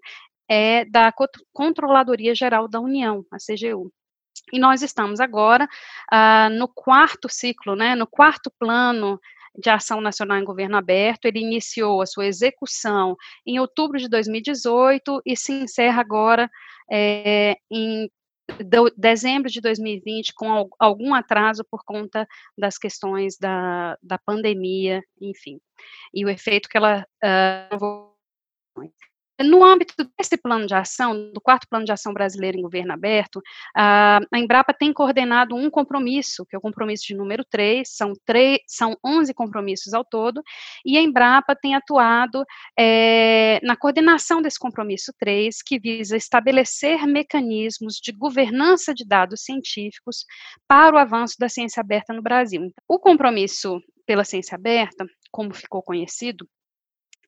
é 0.50 0.86
da 0.86 1.14
Controladoria 1.52 2.34
Geral 2.34 2.70
da 2.70 2.80
União, 2.80 3.26
a 3.30 3.36
CGU. 3.36 3.92
E 4.52 4.60
nós 4.60 4.82
estamos 4.82 5.20
agora 5.20 5.68
uh, 6.12 6.50
no 6.58 6.68
quarto 6.68 7.30
ciclo, 7.30 7.76
né, 7.76 7.96
no 7.96 8.08
quarto 8.08 8.52
plano 8.60 9.20
de 9.58 9.70
ação 9.70 10.02
nacional 10.02 10.38
em 10.38 10.44
governo 10.44 10.78
aberto. 10.78 11.26
Ele 11.26 11.40
iniciou 11.40 12.02
a 12.02 12.06
sua 12.06 12.26
execução 12.26 13.16
em 13.46 13.60
outubro 13.60 13.98
de 13.98 14.10
2018 14.10 15.22
e 15.26 15.38
se 15.38 15.54
encerra 15.54 16.02
agora 16.02 16.50
é, 16.92 17.58
em 17.72 18.10
dezembro 18.98 19.50
de 19.50 19.62
2020, 19.62 20.34
com 20.34 20.68
algum 20.78 21.14
atraso 21.14 21.64
por 21.70 21.84
conta 21.86 22.28
das 22.58 22.78
questões 22.78 23.38
da, 23.38 23.98
da 24.04 24.18
pandemia, 24.18 25.02
enfim, 25.20 25.60
e 26.14 26.26
o 26.26 26.30
efeito 26.30 26.68
que 26.68 26.78
ela 26.78 27.06
uh, 27.24 28.14
no 29.42 29.64
âmbito 29.64 29.94
desse 30.18 30.38
plano 30.38 30.66
de 30.68 30.76
ação, 30.76 31.32
do 31.32 31.42
quarto 31.42 31.68
plano 31.68 31.86
de 31.86 31.92
ação 31.92 32.14
brasileiro 32.14 32.58
em 32.58 32.62
governo 32.62 32.94
aberto, 32.94 33.42
a 33.76 34.20
Embrapa 34.34 34.74
tem 34.74 34.94
coordenado 34.94 35.56
um 35.56 35.70
compromisso, 35.70 36.46
que 36.46 36.56
é 36.56 36.60
o 36.60 36.62
compromisso 36.62 37.06
de 37.08 37.16
número 37.16 37.44
3, 37.50 37.88
são, 37.90 38.14
3, 38.26 38.60
são 38.68 38.96
11 39.04 39.34
compromissos 39.34 39.94
ao 39.94 40.06
todo, 40.06 40.42
e 40.86 40.98
a 40.98 41.02
Embrapa 41.02 41.56
tem 41.56 41.76
atuado 41.76 42.44
é, 42.78 43.60
na 43.64 43.76
coordenação 43.76 44.42
desse 44.42 44.60
compromisso 44.60 45.12
3, 45.18 45.62
que 45.66 45.80
visa 45.80 46.16
estabelecer 46.16 47.08
mecanismos 47.08 47.96
de 47.96 48.12
governança 48.12 48.94
de 48.94 49.06
dados 49.06 49.42
científicos 49.42 50.26
para 50.68 50.96
o 50.96 51.00
avanço 51.00 51.36
da 51.40 51.50
ciência 51.50 51.82
aberta 51.82 52.14
no 52.14 52.22
Brasil. 52.22 52.72
O 52.88 53.00
compromisso 53.00 53.80
pela 54.06 54.24
ciência 54.24 54.56
aberta, 54.56 55.06
como 55.32 55.54
ficou 55.54 55.82
conhecido, 55.82 56.48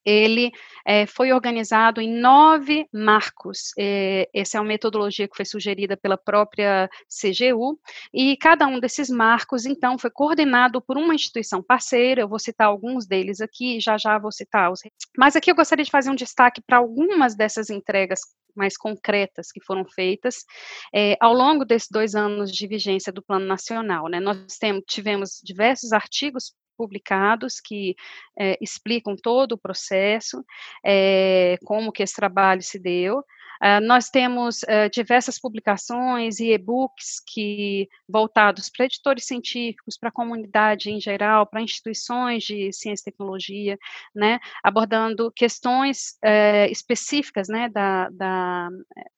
ele 0.05 0.51
é, 0.85 1.05
foi 1.05 1.33
organizado 1.33 1.99
em 1.99 2.09
nove 2.09 2.87
marcos. 2.93 3.71
É, 3.77 4.29
essa 4.33 4.57
é 4.57 4.61
uma 4.61 4.67
metodologia 4.67 5.27
que 5.27 5.35
foi 5.35 5.45
sugerida 5.45 5.97
pela 5.97 6.17
própria 6.17 6.89
CGU, 7.09 7.79
e 8.13 8.37
cada 8.37 8.67
um 8.67 8.79
desses 8.79 9.09
marcos, 9.09 9.65
então, 9.65 9.97
foi 9.97 10.11
coordenado 10.11 10.81
por 10.81 10.97
uma 10.97 11.15
instituição 11.15 11.63
parceira. 11.63 12.21
Eu 12.21 12.29
vou 12.29 12.39
citar 12.39 12.67
alguns 12.67 13.07
deles 13.07 13.41
aqui, 13.41 13.79
já 13.79 13.97
já 13.97 14.17
vou 14.19 14.31
citar 14.31 14.71
os. 14.71 14.81
Mas 15.17 15.35
aqui 15.35 15.49
eu 15.49 15.55
gostaria 15.55 15.83
de 15.83 15.91
fazer 15.91 16.09
um 16.09 16.15
destaque 16.15 16.61
para 16.61 16.77
algumas 16.77 17.35
dessas 17.35 17.69
entregas 17.69 18.19
mais 18.55 18.77
concretas 18.77 19.51
que 19.51 19.63
foram 19.63 19.83
feitas 19.85 20.45
é, 20.93 21.17
ao 21.19 21.33
longo 21.33 21.65
desses 21.65 21.89
dois 21.91 22.15
anos 22.15 22.51
de 22.51 22.67
vigência 22.67 23.11
do 23.11 23.21
Plano 23.21 23.45
Nacional. 23.45 24.07
Né? 24.07 24.19
Nós 24.19 24.57
temos, 24.57 24.83
tivemos 24.87 25.41
diversos 25.43 25.91
artigos 25.91 26.53
publicados 26.75 27.59
que 27.59 27.95
é, 28.37 28.57
explicam 28.61 29.15
todo 29.15 29.53
o 29.53 29.57
processo, 29.57 30.43
é, 30.85 31.57
como 31.65 31.91
que 31.91 32.03
esse 32.03 32.15
trabalho 32.15 32.61
se 32.61 32.79
deu. 32.79 33.23
Uh, 33.61 33.79
nós 33.81 34.09
temos 34.09 34.63
uh, 34.63 34.89
diversas 34.91 35.39
publicações 35.39 36.39
e 36.39 36.51
e-books 36.51 37.21
que 37.25 37.87
voltados 38.07 38.69
para 38.69 38.85
editores 38.85 39.25
científicos, 39.25 39.97
para 39.97 40.09
a 40.09 40.11
comunidade 40.11 40.91
em 40.91 40.99
geral, 40.99 41.45
para 41.45 41.61
instituições 41.61 42.43
de 42.43 42.71
ciência 42.73 43.03
e 43.03 43.11
tecnologia, 43.11 43.77
né, 44.13 44.39
abordando 44.63 45.31
questões 45.31 46.17
uh, 46.23 46.69
específicas, 46.69 47.47
né, 47.47 47.69
da, 47.69 48.09
da, 48.09 48.69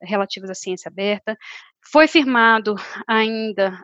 relativas 0.02 0.50
à 0.50 0.54
ciência 0.54 0.89
aberta. 0.89 1.38
Foi 1.91 2.06
firmado 2.06 2.76
ainda 3.08 3.82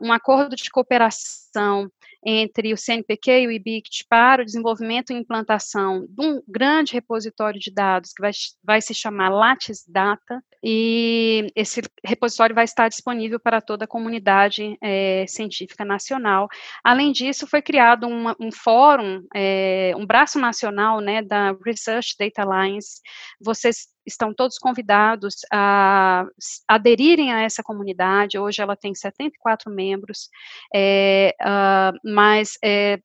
um 0.00 0.10
acordo 0.10 0.56
de 0.56 0.70
cooperação 0.70 1.90
entre 2.24 2.72
o 2.72 2.76
CNPq 2.76 3.40
e 3.40 3.46
o 3.46 3.50
IBICT 3.50 4.06
para 4.08 4.42
o 4.42 4.44
desenvolvimento 4.44 5.12
e 5.12 5.16
implantação 5.16 6.06
de 6.08 6.26
um 6.26 6.42
grande 6.46 6.92
repositório 6.92 7.58
de 7.58 7.70
dados 7.70 8.12
que 8.12 8.22
vai, 8.22 8.30
vai 8.62 8.80
se 8.80 8.94
chamar 8.94 9.28
Lattes 9.30 9.84
Data, 9.86 10.42
e 10.64 11.50
esse 11.56 11.82
repositório 12.04 12.54
vai 12.54 12.64
estar 12.64 12.88
disponível 12.88 13.40
para 13.40 13.60
toda 13.60 13.84
a 13.84 13.88
comunidade 13.88 14.78
é, 14.80 15.24
científica 15.26 15.84
nacional. 15.84 16.48
Além 16.84 17.10
disso, 17.10 17.48
foi 17.48 17.60
criado 17.60 18.06
uma, 18.06 18.36
um 18.38 18.52
fórum, 18.52 19.26
é, 19.34 19.92
um 19.96 20.06
braço 20.06 20.38
nacional 20.38 21.00
né, 21.00 21.20
da 21.20 21.52
Research 21.64 22.14
Data 22.16 22.42
Alliance. 22.42 23.00
Vocês 23.40 23.88
estão 24.06 24.34
todos 24.34 24.58
convidados 24.58 25.36
a 25.52 26.24
aderirem 26.68 27.32
a 27.32 27.42
essa 27.42 27.62
comunidade. 27.62 28.38
Hoje 28.38 28.60
ela 28.60 28.76
tem 28.76 28.94
74 28.94 29.70
membros, 29.70 30.28
é, 30.74 31.34
uh, 31.40 31.98
mas 32.04 32.58
é, 32.64 32.98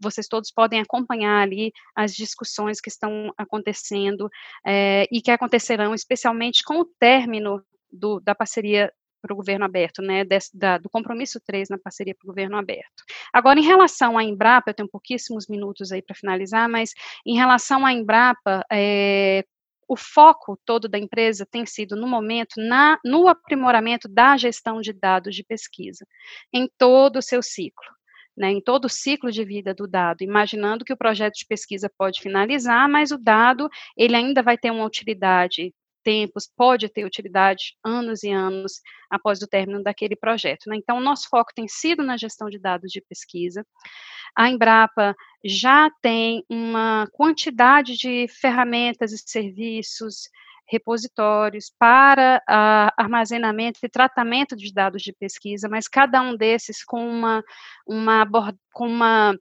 vocês 0.00 0.28
todos 0.28 0.50
podem 0.50 0.80
acompanhar 0.80 1.42
ali 1.42 1.72
as 1.94 2.14
discussões 2.14 2.80
que 2.80 2.88
estão 2.88 3.32
acontecendo 3.36 4.28
é, 4.66 5.06
e 5.10 5.20
que 5.20 5.30
acontecerão 5.30 5.94
especialmente 5.94 6.62
com 6.62 6.80
o 6.80 6.84
término 6.84 7.62
do, 7.90 8.20
da 8.20 8.34
parceria 8.34 8.92
para 9.22 9.32
o 9.32 9.36
governo 9.36 9.64
aberto, 9.64 10.02
né, 10.02 10.24
da, 10.54 10.78
do 10.78 10.88
compromisso 10.88 11.40
3 11.44 11.68
na 11.68 11.78
parceria 11.78 12.14
para 12.14 12.26
o 12.26 12.28
governo 12.28 12.56
aberto. 12.56 13.02
Agora, 13.32 13.58
em 13.58 13.64
relação 13.64 14.16
à 14.16 14.22
Embrapa, 14.22 14.70
eu 14.70 14.74
tenho 14.74 14.88
pouquíssimos 14.88 15.48
minutos 15.48 15.90
aí 15.90 16.00
para 16.00 16.14
finalizar, 16.14 16.68
mas 16.68 16.92
em 17.26 17.34
relação 17.34 17.84
à 17.84 17.92
Embrapa, 17.92 18.64
é, 18.70 19.44
o 19.88 19.96
foco 19.96 20.58
todo 20.64 20.88
da 20.88 20.98
empresa 20.98 21.46
tem 21.46 21.64
sido, 21.66 21.96
no 21.96 22.06
momento, 22.06 22.54
na, 22.58 22.98
no 23.04 23.28
aprimoramento 23.28 24.08
da 24.08 24.36
gestão 24.36 24.80
de 24.80 24.92
dados 24.92 25.34
de 25.34 25.44
pesquisa, 25.44 26.06
em 26.52 26.68
todo 26.78 27.16
o 27.18 27.22
seu 27.22 27.42
ciclo. 27.42 27.96
Né, 28.38 28.50
em 28.50 28.60
todo 28.60 28.84
o 28.84 28.90
ciclo 28.90 29.32
de 29.32 29.42
vida 29.46 29.72
do 29.72 29.88
dado, 29.88 30.20
imaginando 30.20 30.84
que 30.84 30.92
o 30.92 30.96
projeto 30.96 31.36
de 31.36 31.46
pesquisa 31.46 31.90
pode 31.96 32.20
finalizar, 32.20 32.86
mas 32.86 33.10
o 33.10 33.16
dado 33.16 33.66
ele 33.96 34.14
ainda 34.14 34.42
vai 34.42 34.58
ter 34.58 34.70
uma 34.70 34.84
utilidade 34.84 35.72
tempos, 36.06 36.48
pode 36.56 36.88
ter 36.88 37.04
utilidade 37.04 37.74
anos 37.84 38.22
e 38.22 38.30
anos 38.30 38.80
após 39.10 39.42
o 39.42 39.48
término 39.48 39.82
daquele 39.82 40.14
projeto. 40.14 40.68
Né? 40.68 40.76
Então, 40.76 40.98
o 40.98 41.02
nosso 41.02 41.28
foco 41.28 41.50
tem 41.52 41.66
sido 41.66 42.04
na 42.04 42.16
gestão 42.16 42.48
de 42.48 42.60
dados 42.60 42.92
de 42.92 43.00
pesquisa. 43.00 43.66
A 44.36 44.48
Embrapa 44.48 45.16
já 45.44 45.90
tem 46.00 46.44
uma 46.48 47.08
quantidade 47.12 47.96
de 47.96 48.28
ferramentas 48.28 49.10
e 49.10 49.18
serviços, 49.18 50.28
repositórios 50.68 51.72
para 51.76 52.40
uh, 52.48 52.92
armazenamento 52.96 53.80
e 53.82 53.88
tratamento 53.88 54.54
de 54.56 54.72
dados 54.72 55.02
de 55.02 55.12
pesquisa, 55.12 55.68
mas 55.68 55.88
cada 55.88 56.22
um 56.22 56.36
desses 56.36 56.84
com 56.84 57.04
uma, 57.08 57.42
uma, 57.86 58.26
com 58.72 58.86
uma 58.86 59.36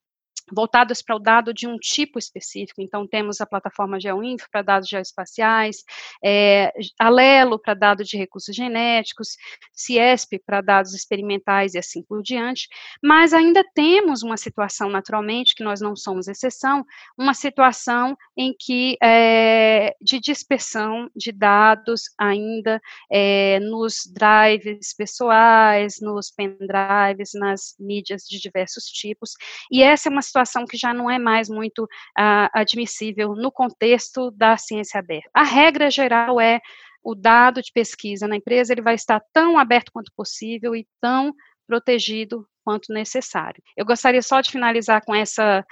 voltadas 0.51 1.01
para 1.01 1.15
o 1.15 1.19
dado 1.19 1.53
de 1.53 1.67
um 1.67 1.77
tipo 1.77 2.19
específico. 2.19 2.81
Então, 2.81 3.07
temos 3.07 3.41
a 3.41 3.45
plataforma 3.45 3.99
GeoInfo 3.99 4.47
para 4.51 4.61
dados 4.61 4.89
geoespaciais, 4.89 5.83
é, 6.23 6.71
Alelo 6.99 7.59
para 7.59 7.73
dados 7.73 8.07
de 8.07 8.17
recursos 8.17 8.55
genéticos, 8.55 9.37
Ciesp 9.73 10.39
para 10.45 10.61
dados 10.61 10.93
experimentais 10.93 11.73
e 11.73 11.77
assim 11.77 12.03
por 12.03 12.21
diante. 12.21 12.67
Mas 13.03 13.33
ainda 13.33 13.63
temos 13.73 14.23
uma 14.23 14.37
situação, 14.37 14.89
naturalmente, 14.89 15.55
que 15.55 15.63
nós 15.63 15.81
não 15.81 15.95
somos 15.95 16.27
exceção, 16.27 16.85
uma 17.17 17.33
situação 17.33 18.17
em 18.37 18.53
que 18.57 18.97
é, 19.01 19.95
de 20.01 20.19
dispersão 20.19 21.09
de 21.15 21.31
dados 21.31 22.03
ainda 22.17 22.81
é, 23.11 23.59
nos 23.59 24.03
drives 24.11 24.93
pessoais, 24.93 25.99
nos 26.01 26.31
pendrives, 26.31 27.31
nas 27.33 27.75
mídias 27.79 28.23
de 28.23 28.39
diversos 28.39 28.85
tipos. 28.85 29.31
E 29.71 29.81
essa 29.81 30.09
é 30.09 30.11
uma 30.11 30.21
situação 30.35 30.65
que 30.65 30.77
já 30.77 30.93
não 30.93 31.09
é 31.09 31.17
mais 31.17 31.49
muito 31.49 31.83
uh, 31.83 32.49
admissível 32.53 33.35
no 33.35 33.51
contexto 33.51 34.29
da 34.31 34.57
ciência 34.57 34.99
aberta. 34.99 35.29
A 35.33 35.43
regra 35.43 35.89
geral 35.89 36.41
é 36.41 36.59
o 37.01 37.15
dado 37.15 37.61
de 37.61 37.71
pesquisa 37.71 38.27
na 38.27 38.35
empresa 38.35 38.73
ele 38.73 38.81
vai 38.81 38.95
estar 38.95 39.21
tão 39.31 39.57
aberto 39.57 39.91
quanto 39.93 40.11
possível 40.15 40.75
e 40.75 40.85
tão 40.99 41.33
protegido 41.67 42.45
quanto 42.65 42.91
necessário. 42.91 43.61
Eu 43.77 43.85
gostaria 43.85 44.23
só 44.23 44.41
de 44.41 44.49
finalizar 44.49 45.05
com 45.05 45.13
essa 45.13 45.63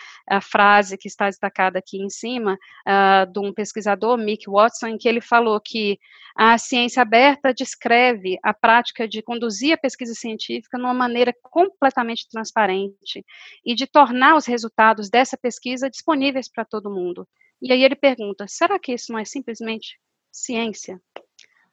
frase 0.43 0.95
que 0.95 1.07
está 1.07 1.25
destacada 1.25 1.79
aqui 1.79 1.97
em 1.97 2.09
cima, 2.09 2.53
uh, 2.87 3.31
de 3.31 3.39
um 3.39 3.51
pesquisador, 3.51 4.15
Mick 4.15 4.47
Watson, 4.47 4.95
que 4.99 5.09
ele 5.09 5.19
falou 5.19 5.59
que 5.59 5.97
a 6.35 6.55
ciência 6.59 7.01
aberta 7.01 7.51
descreve 7.51 8.37
a 8.43 8.53
prática 8.53 9.07
de 9.07 9.23
conduzir 9.23 9.73
a 9.73 9.77
pesquisa 9.77 10.13
científica 10.13 10.77
de 10.77 10.83
uma 10.83 10.93
maneira 10.93 11.33
completamente 11.41 12.27
transparente 12.29 13.25
e 13.65 13.73
de 13.73 13.87
tornar 13.87 14.35
os 14.35 14.45
resultados 14.45 15.09
dessa 15.09 15.35
pesquisa 15.35 15.89
disponíveis 15.89 16.47
para 16.49 16.63
todo 16.63 16.93
mundo. 16.93 17.27
E 17.59 17.71
aí 17.71 17.83
ele 17.83 17.95
pergunta: 17.95 18.45
será 18.47 18.77
que 18.77 18.93
isso 18.93 19.11
não 19.11 19.19
é 19.19 19.25
simplesmente 19.25 19.99
ciência? 20.31 21.01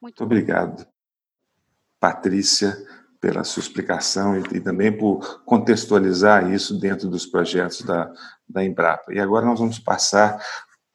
Muito 0.01 0.23
obrigado. 0.23 0.87
Patrícia, 1.99 2.75
pela 3.21 3.43
sua 3.43 3.61
explicação 3.61 4.35
e, 4.35 4.57
e, 4.57 4.59
também 4.59 4.91
por 4.91 5.43
contextualizar 5.45 6.51
isso 6.51 6.79
dentro 6.79 7.07
dos 7.07 7.25
projetos 7.25 7.83
da, 7.83 8.11
da 8.49 8.65
Embrapa. 8.65 9.13
E 9.13 9.19
agora 9.19 9.45
nós 9.45 9.59
vamos 9.59 9.77
passar 9.77 10.43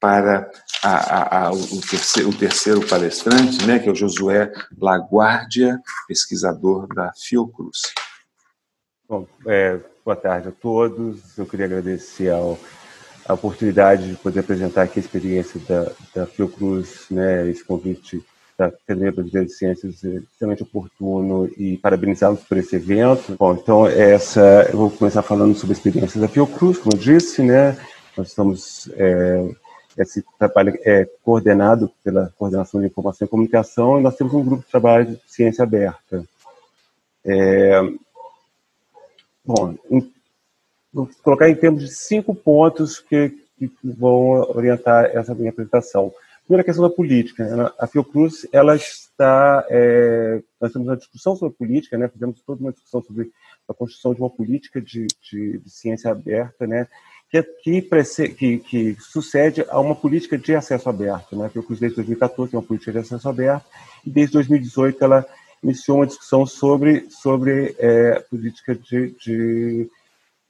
para 0.00 0.50
a, 0.82 0.90
a, 0.90 1.46
a, 1.46 1.52
o, 1.52 1.80
terceiro, 1.80 2.28
o, 2.28 2.34
terceiro, 2.34 2.86
palestrante, 2.86 3.64
né, 3.64 3.78
que 3.78 3.88
é 3.88 3.92
o 3.92 3.94
Josué 3.94 4.52
Laguardia, 4.76 5.80
pesquisador 6.08 6.86
da 6.88 7.12
Fiocruz. 7.14 7.80
Bom, 9.08 9.26
é, 9.46 9.80
boa 10.04 10.16
tarde 10.16 10.48
a 10.48 10.52
todos. 10.52 11.38
Eu 11.38 11.46
queria 11.46 11.66
agradecer 11.66 12.30
ao, 12.30 12.58
a 13.24 13.34
oportunidade 13.34 14.10
de 14.10 14.16
poder 14.16 14.40
apresentar 14.40 14.82
aqui 14.82 14.98
a 14.98 15.02
experiência 15.02 15.60
da, 15.60 15.92
da 16.14 16.26
Fiocruz, 16.26 17.06
né, 17.08 17.48
esse 17.48 17.64
convite 17.64 18.22
da 18.58 18.66
Academia 18.66 19.12
Brasileira 19.12 19.46
de 19.46 19.52
Ciências 19.52 20.02
extremamente 20.02 20.62
oportuno 20.62 21.48
e 21.56 21.76
parabenizá-los 21.78 22.40
por 22.40 22.56
esse 22.56 22.76
evento. 22.76 23.36
Bom, 23.38 23.54
então 23.54 23.86
essa 23.86 24.68
eu 24.72 24.78
vou 24.78 24.90
começar 24.90 25.22
falando 25.22 25.54
sobre 25.54 25.74
a 25.74 25.76
experiência 25.76 26.20
da 26.20 26.28
Fiocruz, 26.28 26.78
como 26.78 26.94
eu 26.94 26.98
disse, 26.98 27.42
né? 27.42 27.76
Nós 28.16 28.28
estamos 28.28 28.90
é, 28.94 29.48
esse 29.96 30.22
trabalho 30.38 30.78
é 30.84 31.08
coordenado 31.22 31.90
pela 32.04 32.32
Coordenação 32.38 32.80
de 32.80 32.86
Informação 32.86 33.26
e 33.26 33.30
Comunicação 33.30 33.98
e 33.98 34.02
nós 34.02 34.16
temos 34.16 34.34
um 34.34 34.44
grupo 34.44 34.62
de 34.62 34.70
trabalho 34.70 35.06
de 35.06 35.20
ciência 35.26 35.62
aberta. 35.62 36.24
É, 37.24 37.80
bom, 39.44 39.74
em, 39.90 40.12
vou 40.92 41.08
colocar 41.22 41.48
em 41.48 41.54
termos 41.54 41.82
de 41.82 41.88
cinco 41.88 42.34
pontos 42.34 43.00
que, 43.00 43.30
que 43.58 43.70
vão 43.82 44.40
orientar 44.54 45.06
essa 45.06 45.34
minha 45.34 45.50
apresentação. 45.50 46.12
Primeira 46.46 46.64
questão 46.64 46.88
da 46.88 46.94
política. 46.94 47.74
A 47.76 47.88
Fiocruz, 47.88 48.46
ela 48.52 48.76
está. 48.76 49.66
É, 49.68 50.40
nós 50.60 50.72
temos 50.72 50.86
uma 50.86 50.96
discussão 50.96 51.34
sobre 51.34 51.56
política, 51.56 51.98
né? 51.98 52.06
fizemos 52.06 52.40
toda 52.40 52.60
uma 52.60 52.72
discussão 52.72 53.02
sobre 53.02 53.32
a 53.68 53.74
construção 53.74 54.14
de 54.14 54.20
uma 54.20 54.30
política 54.30 54.80
de, 54.80 55.08
de, 55.20 55.58
de 55.58 55.70
ciência 55.70 56.08
aberta, 56.08 56.64
né? 56.64 56.86
que, 57.28 57.42
que, 57.42 57.82
que, 58.28 58.58
que, 58.58 58.96
sucede 59.00 59.64
a 59.68 59.80
uma 59.80 59.96
política 59.96 60.38
de 60.38 60.54
acesso 60.54 60.88
aberto. 60.88 61.34
Né? 61.34 61.46
A 61.46 61.48
Fiocruz, 61.48 61.80
desde 61.80 61.96
2014, 61.96 62.52
tem 62.52 62.60
uma 62.60 62.66
política 62.66 62.92
de 62.92 62.98
acesso 62.98 63.28
aberto, 63.28 63.64
e 64.06 64.10
desde 64.10 64.34
2018 64.34 65.02
ela 65.02 65.26
iniciou 65.60 65.98
uma 65.98 66.06
discussão 66.06 66.46
sobre, 66.46 67.10
sobre 67.10 67.74
é, 67.80 68.20
política 68.30 68.72
de, 68.72 69.10
de 69.18 69.90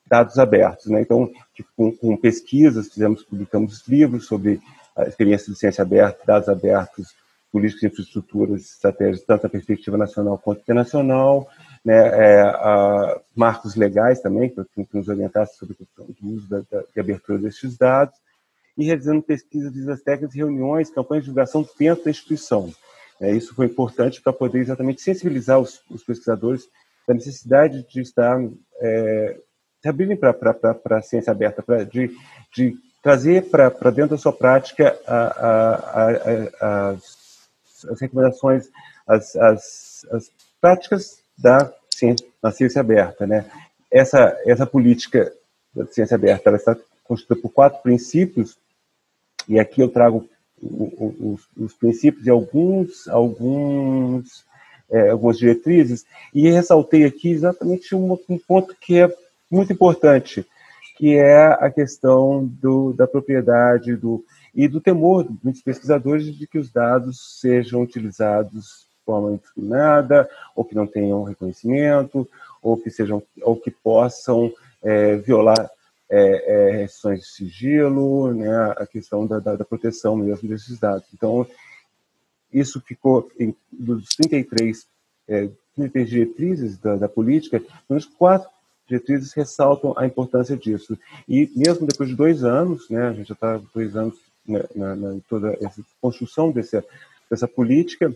dados 0.07 0.39
abertos. 0.39 0.87
Né? 0.87 1.01
Então, 1.01 1.31
com, 1.75 1.91
com, 1.97 2.17
pesquisas, 2.19 2.89
fizemos, 2.89 3.23
publicamos 3.23 3.83
livros 3.89 4.27
sobre 4.27 4.61
a 4.97 5.05
experiência 5.05 5.53
de 5.53 5.59
ciência 5.59 5.83
aberta, 5.83 6.25
dados 6.27 6.49
abertos, 6.49 7.15
políticas 7.53 7.81
de 7.81 7.87
infraestruturas, 7.87 8.63
estratégias, 8.63 9.25
tanto 9.25 9.45
na 9.45 9.49
perspectiva 9.49 9.97
nacional 9.97 10.39
quanto 10.39 10.61
internacional, 10.61 11.49
né, 11.85 11.95
é, 11.95 12.43
a, 12.43 13.21
marcos 13.35 13.77
legais 13.77 14.21
também, 14.21 14.51
que, 14.51 14.85
que 14.85 14.97
nos 14.97 15.09
orientassem 15.09 15.57
sobre 15.57 15.75
a 15.75 15.79
questão 15.79 16.07
do 16.07 16.37
uso 16.37 16.49
da, 16.49 16.59
da, 16.71 16.83
de 16.83 17.01
abertura 17.01 17.39
destes 17.39 17.77
dados, 17.77 18.15
e 18.77 18.85
realizando 18.85 19.23
pesquisas, 19.23 19.73
visitas 19.73 20.03
técnicas, 20.03 20.35
reuniões, 20.35 20.91
campanhas 20.91 21.25
de 21.25 21.31
divulgação 21.31 21.67
dentro 21.79 22.05
da 22.05 22.11
instituição. 22.11 22.71
É, 23.21 23.33
isso 23.33 23.55
foi 23.55 23.67
importante 23.67 24.21
para 24.21 24.33
poder 24.33 24.59
exatamente 24.59 25.01
sensibilizar 25.01 25.59
os, 25.59 25.81
os 25.91 26.05
pesquisadores 26.05 26.69
da 27.09 27.15
necessidade 27.15 27.87
de 27.89 28.01
estar 28.01 28.39
é, 28.81 29.41
se 29.81 29.89
abrirem 29.89 30.17
para 30.17 30.35
a 30.91 31.03
ciência 31.03 31.31
aberta, 31.31 31.63
pra, 31.63 31.85
de, 31.85 32.11
de 32.53 32.77
trazer 33.07 33.49
para 33.49 33.91
dentro 33.93 34.17
da 34.17 34.19
sua 34.19 34.33
prática 34.33 34.99
a, 35.07 35.17
a, 35.17 36.05
a, 36.61 36.91
as, 36.91 37.49
as, 37.89 38.01
recomendações, 38.01 38.69
as, 39.07 39.37
as, 39.37 40.07
as 40.11 40.31
práticas 40.61 41.21
da 41.39 41.73
ciência, 41.89 42.27
da 42.43 42.51
ciência 42.51 42.81
aberta. 42.81 43.25
Né? 43.25 43.49
Essa, 43.93 44.37
essa 44.45 44.67
política 44.67 45.33
da 45.73 45.87
ciência 45.87 46.17
aberta 46.17 46.51
ela 46.51 46.57
está 46.57 46.77
constituída 47.05 47.41
por 47.41 47.51
quatro 47.51 47.81
princípios, 47.81 48.59
e 49.49 49.61
aqui 49.61 49.81
eu 49.81 49.89
trago 49.89 50.29
os, 50.61 51.47
os 51.57 51.75
princípios 51.75 52.27
e 52.27 52.31
alguns, 52.31 53.07
alguns 53.07 54.45
é, 54.91 55.11
algumas 55.11 55.39
diretrizes, 55.39 56.05
e 56.35 56.51
ressaltei 56.51 57.05
aqui 57.05 57.31
exatamente 57.31 57.95
um, 57.95 58.19
um, 58.29 58.37
ponto 58.37 58.75
que 58.81 58.99
é 58.99 59.09
muito 59.49 59.73
importante, 59.73 60.45
que 60.97 61.15
é 61.15 61.47
a 61.47 61.71
questão 61.71 62.45
do, 62.45 62.93
da 62.95 63.07
propriedade 63.07 63.95
do, 63.95 64.25
e 64.55 64.67
do 64.67 64.81
temor 64.81 65.25
de 65.25 65.39
muitos 65.45 65.63
pesquisadores 65.63 66.35
de 66.35 66.47
que 66.47 66.59
os 66.59 66.71
dados 66.73 67.39
sejam 67.39 67.83
utilizados 67.83 68.87
de 68.89 69.05
forma 69.05 69.33
indiscriminada, 69.33 70.29
ou 70.55 70.65
que 70.65 70.75
não 70.75 70.87
tenham 70.87 71.23
reconhecimento, 71.23 72.27
ou 72.63 72.77
que, 72.77 72.91
sejam, 72.91 73.23
ou 73.43 73.57
que 73.57 73.71
possam 73.71 74.51
é, 74.83 75.17
violar 75.17 75.71
é, 76.09 76.71
é, 76.71 76.71
restrições 76.79 77.21
de 77.21 77.27
sigilo, 77.27 78.33
né, 78.33 78.75
a 78.77 78.87
questão 78.87 79.27
da, 79.27 79.39
da, 79.39 79.55
da, 79.57 79.65
proteção 79.65 80.17
mesmo 80.17 80.49
desses 80.49 80.79
dados. 80.79 81.07
Então, 81.13 81.47
isso 82.53 82.81
ficou, 82.81 83.29
em, 83.39 83.55
dos 83.71 84.15
33, 84.17 84.87
é, 85.29 85.49
33 85.75 86.09
diretrizes 86.09 86.79
da, 86.79 86.97
da 86.97 87.09
política, 87.09 87.63
uns 87.91 88.07
quatro 88.07 88.49
diretrizes 88.89 89.33
ressaltam 89.33 89.95
a 89.97 90.07
importância 90.07 90.57
disso. 90.57 90.99
E 91.29 91.51
mesmo 91.55 91.87
depois 91.87 92.09
de 92.09 92.15
dois 92.15 92.45
anos, 92.45 92.89
né, 92.89 93.09
a 93.09 93.13
gente 93.13 93.29
já 93.29 93.35
está 93.35 93.61
dois 93.75 93.97
anos 93.97 94.15
né, 94.47 94.63
na, 94.75 94.95
na, 94.95 95.19
toda 95.29 95.57
essa 95.61 95.83
construção 96.01 96.51
dessa, 96.51 96.85
dessa 97.29 97.49
política, 97.49 98.15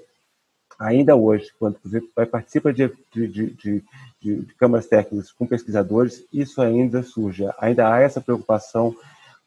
ainda 0.79 1.17
hoje, 1.17 1.51
quando 1.59 1.77
você 1.85 2.03
vai 2.15 2.25
participa 2.25 2.73
de, 2.73 2.91
de, 3.13 3.29
de, 3.29 3.85
de 4.21 4.43
câmaras 4.59 4.87
técnicas 4.87 5.31
com 5.33 5.47
pesquisadores, 5.47 6.25
isso 6.33 6.63
ainda 6.63 7.03
surge. 7.03 7.45
Ainda 7.59 7.93
há 7.93 8.01
essa 8.01 8.21
preocupação 8.21 8.97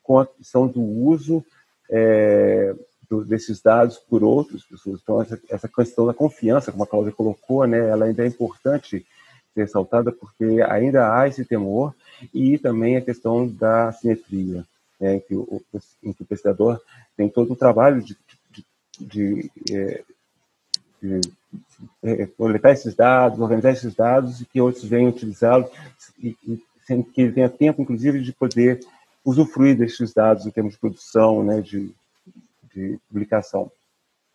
com 0.03 0.19
a 0.19 0.25
questão 0.27 0.67
do 0.67 0.81
uso 0.81 1.43
é, 1.89 2.75
do, 3.09 3.23
desses 3.23 3.61
dados 3.61 3.97
por 3.97 4.23
outras 4.23 4.63
pessoas. 4.63 4.99
Então, 5.01 5.21
essa, 5.21 5.39
essa 5.49 5.67
questão 5.67 6.05
da 6.05 6.13
confiança, 6.13 6.71
como 6.71 6.83
a 6.83 6.87
Cláudia 6.87 7.13
colocou, 7.13 7.65
né, 7.65 7.89
ela 7.89 8.05
ainda 8.05 8.23
é 8.23 8.27
importante 8.27 9.05
ser 9.53 9.61
ressaltada 9.61 10.11
porque 10.11 10.61
ainda 10.67 11.15
há 11.15 11.27
esse 11.27 11.45
temor 11.45 11.93
e 12.33 12.57
também 12.57 12.97
a 12.97 13.01
questão 13.01 13.47
da 13.47 13.91
simetria, 13.91 14.65
né, 14.99 15.15
em, 15.15 15.19
que 15.19 15.35
o, 15.35 15.61
em 16.03 16.13
que 16.13 16.23
o 16.23 16.25
pesquisador 16.25 16.79
tem 17.15 17.29
todo 17.29 17.53
o 17.53 17.55
trabalho 17.55 18.01
de, 18.01 18.17
de, 18.49 18.65
de, 18.99 19.51
é, 19.71 20.03
de, 21.01 21.21
de 21.21 21.31
é, 22.03 22.25
coletar 22.27 22.71
esses 22.71 22.95
dados, 22.95 23.39
organizar 23.39 23.71
esses 23.71 23.93
dados 23.93 24.41
e 24.41 24.45
que 24.45 24.61
outros 24.61 24.85
venham 24.85 25.09
utilizá-los 25.09 25.69
e, 26.19 26.35
sem 26.85 27.01
que 27.01 27.21
ele 27.21 27.31
tenha 27.31 27.49
tempo, 27.49 27.81
inclusive, 27.81 28.21
de 28.21 28.33
poder 28.33 28.79
usufruir 29.23 29.77
desses 29.77 30.13
dados 30.13 30.45
em 30.45 30.51
termos 30.51 30.73
de 30.73 30.79
produção, 30.79 31.43
né, 31.43 31.61
de, 31.61 31.93
de 32.73 32.99
publicação. 33.07 33.71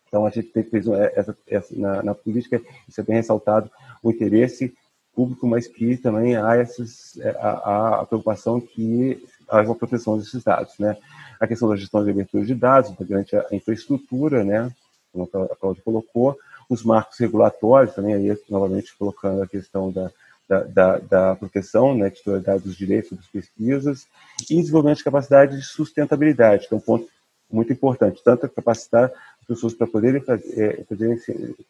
Então, 0.07 0.25
a 0.25 0.31
gente 0.31 0.51
fez 0.51 0.87
essa, 1.15 1.37
essa 1.47 1.75
na, 1.75 2.01
na, 2.01 2.15
política, 2.15 2.59
isso 2.87 2.99
é 2.99 3.03
bem 3.03 3.17
ressaltado, 3.17 3.69
o 4.01 4.09
interesse 4.09 4.73
público, 5.15 5.47
mas 5.47 5.67
que 5.67 5.97
também 5.97 6.35
há, 6.35 6.57
esses, 6.57 7.17
é, 7.19 7.29
a 7.39 8.05
preocupação 8.07 8.59
que 8.59 9.23
há 9.47 9.61
uma 9.61 9.75
proteção 9.75 10.17
desses 10.17 10.43
dados. 10.43 10.77
Né? 10.79 10.97
A 11.39 11.47
questão 11.47 11.69
da 11.69 11.75
gestão 11.75 12.03
de 12.03 12.11
abertura 12.11 12.45
de 12.45 12.55
dados, 12.55 12.91
durante 12.91 13.35
a 13.35 13.45
infraestrutura, 13.51 14.43
né? 14.43 14.71
como 15.11 15.29
a 15.51 15.55
Cláudia 15.55 15.83
colocou, 15.83 16.37
os 16.69 16.83
marcos 16.83 17.17
regulatórios, 17.17 17.95
também 17.95 18.13
aí, 18.13 18.37
novamente 18.49 18.95
colocando 18.97 19.41
a 19.41 19.47
questão 19.47 19.91
da, 19.91 20.11
da, 20.47 20.63
da, 20.63 20.97
da 20.97 21.35
proteção, 21.35 21.95
né, 21.95 22.09
titularidade 22.09 22.63
dos 22.63 22.75
direitos 22.75 23.17
das 23.17 23.27
pesquisas, 23.27 24.07
e 24.49 24.55
desenvolvimento 24.55 24.97
de 24.97 25.03
capacidade 25.03 25.57
de 25.57 25.63
sustentabilidade, 25.63 26.67
que 26.67 26.73
é 26.73 26.77
um 26.77 26.81
ponto 26.81 27.07
muito 27.51 27.73
importante, 27.73 28.21
tanto 28.23 28.47
capacitar 28.49 29.05
as 29.05 29.13
pessoas 29.49 29.73
para 29.73 29.87
poderem 29.87 30.21
fazer, 30.21 30.85
fazer 30.87 31.19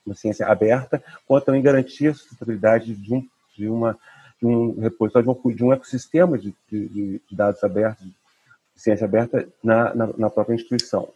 uma 0.05 0.13
ciência 0.13 0.45
aberta, 0.45 1.01
quanto 1.25 1.45
também 1.45 1.61
garantir 1.61 2.07
a 2.07 2.13
sustentabilidade 2.13 2.93
de 2.93 3.13
um, 3.13 3.25
de 3.57 3.69
uma, 3.69 3.97
de 4.37 4.45
um 4.45 4.77
repositório, 4.81 5.33
de 5.33 5.47
um, 5.47 5.55
de 5.55 5.63
um 5.63 5.73
ecossistema 5.73 6.37
de, 6.37 6.53
de, 6.69 6.87
de, 6.89 7.21
dados 7.31 7.63
abertos, 7.63 8.05
de 8.05 8.13
ciência 8.75 9.05
aberta 9.05 9.47
na, 9.63 9.95
na, 9.95 10.09
na 10.17 10.29
própria 10.29 10.55
instituição. 10.55 11.07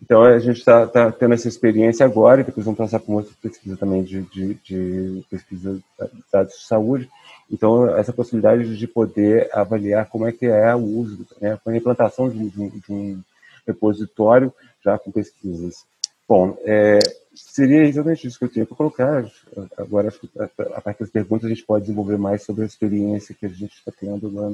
Então, 0.00 0.22
a 0.22 0.38
gente 0.38 0.58
está 0.58 0.86
tá 0.86 1.12
tendo 1.12 1.34
essa 1.34 1.48
experiência 1.48 2.06
agora, 2.06 2.40
e 2.40 2.44
depois 2.44 2.64
vamos 2.64 2.78
passar 2.78 3.00
por 3.00 3.12
uma 3.12 3.18
outra 3.18 3.34
pesquisa 3.42 3.76
também 3.76 4.02
de, 4.02 4.22
de, 4.22 4.54
de 4.54 5.24
pesquisa 5.28 5.74
de 5.74 6.24
dados 6.32 6.54
de 6.54 6.64
saúde. 6.64 7.08
Então, 7.50 7.94
essa 7.96 8.12
possibilidade 8.12 8.76
de 8.76 8.86
poder 8.86 9.50
avaliar 9.52 10.06
como 10.08 10.26
é 10.26 10.32
que 10.32 10.46
é 10.46 10.74
o 10.74 10.84
uso, 10.84 11.26
né, 11.40 11.58
a 11.66 11.76
implantação 11.76 12.30
de, 12.30 12.48
de, 12.48 12.70
de 12.80 12.92
um 12.92 13.20
repositório 13.66 14.52
já 14.82 14.98
com 14.98 15.10
pesquisas. 15.10 15.84
Bom, 16.28 16.58
é, 16.62 16.98
seria 17.34 17.84
exatamente 17.84 18.26
isso 18.26 18.38
que 18.38 18.44
eu 18.44 18.50
tinha 18.50 18.66
para 18.66 18.76
colocar. 18.76 19.24
Agora, 19.78 20.08
acho 20.08 20.20
que 20.20 20.30
a 20.36 20.80
partir 20.80 21.00
das 21.00 21.10
perguntas 21.10 21.46
a 21.46 21.48
gente 21.48 21.64
pode 21.64 21.86
desenvolver 21.86 22.18
mais 22.18 22.42
sobre 22.42 22.64
a 22.64 22.66
experiência 22.66 23.34
que 23.34 23.46
a 23.46 23.48
gente 23.48 23.74
está 23.74 23.90
tendo 23.98 24.30
na, 24.30 24.52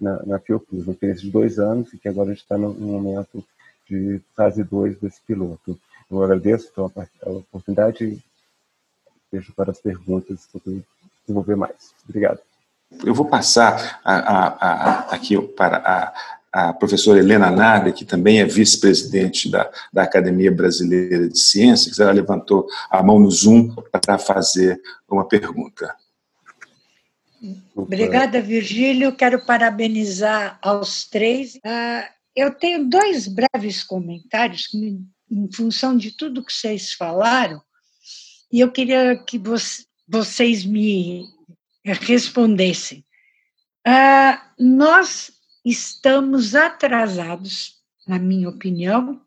na, 0.00 0.22
na 0.24 0.38
Fiocruz, 0.38 0.84
uma 0.84 0.92
experiência 0.92 1.24
de 1.24 1.30
dois 1.30 1.58
anos, 1.58 1.92
e 1.92 1.98
que 1.98 2.08
agora 2.08 2.30
a 2.30 2.32
gente 2.32 2.42
está 2.42 2.56
no, 2.56 2.72
no 2.72 2.86
momento 2.86 3.44
de 3.88 4.20
fase 4.34 4.64
2 4.64 4.98
desse 4.98 5.20
piloto. 5.26 5.78
Eu 6.10 6.24
agradeço 6.24 6.68
então, 6.72 6.90
a, 6.96 7.28
a 7.28 7.30
oportunidade 7.30 8.04
e 8.04 8.22
deixo 9.30 9.52
para 9.52 9.72
as 9.72 9.80
perguntas 9.80 10.48
para 10.50 10.72
desenvolver 11.26 11.56
mais. 11.56 11.94
Obrigado. 12.08 12.40
Eu 13.04 13.14
vou 13.14 13.26
passar 13.26 14.00
a, 14.04 14.14
a, 14.14 15.14
aqui 15.14 15.40
para 15.40 16.12
a, 16.52 16.72
professora 16.72 17.18
Helena 17.18 17.50
Nardi, 17.50 17.92
que 17.92 18.04
também 18.04 18.40
é 18.40 18.44
vice-presidente 18.44 19.50
da, 19.50 19.70
da 19.92 20.02
Academia 20.02 20.50
Brasileira 20.50 21.28
de 21.28 21.38
Ciências, 21.38 21.98
ela 21.98 22.12
levantou 22.12 22.66
a 22.90 23.02
mão 23.02 23.18
no 23.18 23.30
Zoom 23.30 23.74
para 23.90 24.18
fazer 24.18 24.80
uma 25.08 25.26
pergunta. 25.26 25.94
Obrigada, 27.74 28.40
Virgílio. 28.40 29.14
Quero 29.16 29.44
parabenizar 29.46 30.58
aos 30.60 31.08
três. 31.08 31.54
Uh, 31.56 32.06
eu 32.36 32.52
tenho 32.52 32.88
dois 32.88 33.26
breves 33.26 33.82
comentários 33.82 34.68
em 34.74 35.52
função 35.52 35.96
de 35.96 36.12
tudo 36.12 36.44
que 36.44 36.52
vocês 36.52 36.92
falaram, 36.92 37.62
e 38.52 38.60
eu 38.60 38.70
queria 38.70 39.16
que 39.16 39.40
vocês 40.08 40.64
me 40.64 41.24
respondessem. 41.84 43.04
Uh, 43.86 44.38
nós 44.58 45.32
estamos 45.64 46.54
atrasados, 46.54 47.80
na 48.06 48.18
minha 48.18 48.48
opinião, 48.48 49.20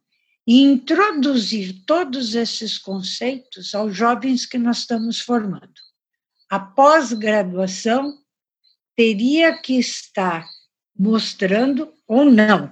em 0.46 0.74
introduzir 0.74 1.84
todos 1.86 2.36
esses 2.36 2.78
conceitos 2.78 3.74
aos 3.74 3.96
jovens 3.96 4.46
que 4.46 4.58
nós 4.58 4.80
estamos 4.80 5.20
formando. 5.22 5.74
A 6.50 6.60
pós-graduação 6.60 8.18
teria 8.96 9.58
que 9.58 9.80
estar 9.80 10.46
mostrando 10.98 11.94
ou 12.08 12.26
não. 12.26 12.72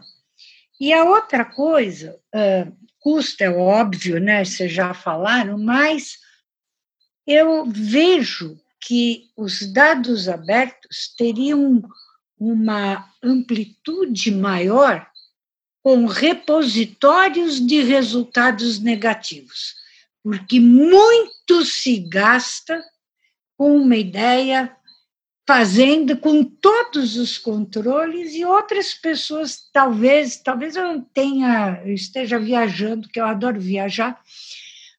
E 0.80 0.92
a 0.94 1.04
outra 1.04 1.46
coisa, 1.46 2.20
uh, 2.36 2.76
custa, 3.00 3.46
é 3.46 3.50
óbvio, 3.50 4.20
né? 4.20 4.44
Vocês 4.44 4.72
já 4.72 4.94
falaram, 4.94 5.58
mas 5.58 6.18
eu 7.26 7.66
vejo 7.66 8.60
que 8.80 9.30
os 9.38 9.72
dados 9.72 10.28
abertos 10.28 11.14
teriam 11.18 11.82
uma 12.42 13.08
amplitude 13.22 14.32
maior 14.32 15.08
com 15.84 16.08
repositórios 16.08 17.64
de 17.64 17.84
resultados 17.84 18.80
negativos, 18.80 19.76
porque 20.24 20.60
muito 20.60 21.64
se 21.64 21.98
gasta 22.00 22.84
com 23.56 23.78
uma 23.78 23.96
ideia 23.96 24.76
fazendo 25.48 26.18
com 26.18 26.44
todos 26.44 27.16
os 27.16 27.38
controles 27.38 28.34
e 28.34 28.44
outras 28.44 28.96
pessoas 28.96 29.70
talvez 29.72 30.38
talvez 30.38 30.76
eu 30.76 31.02
tenha 31.14 31.80
eu 31.86 31.94
esteja 31.94 32.40
viajando 32.40 33.08
que 33.08 33.20
eu 33.20 33.26
adoro 33.26 33.60
viajar. 33.60 34.20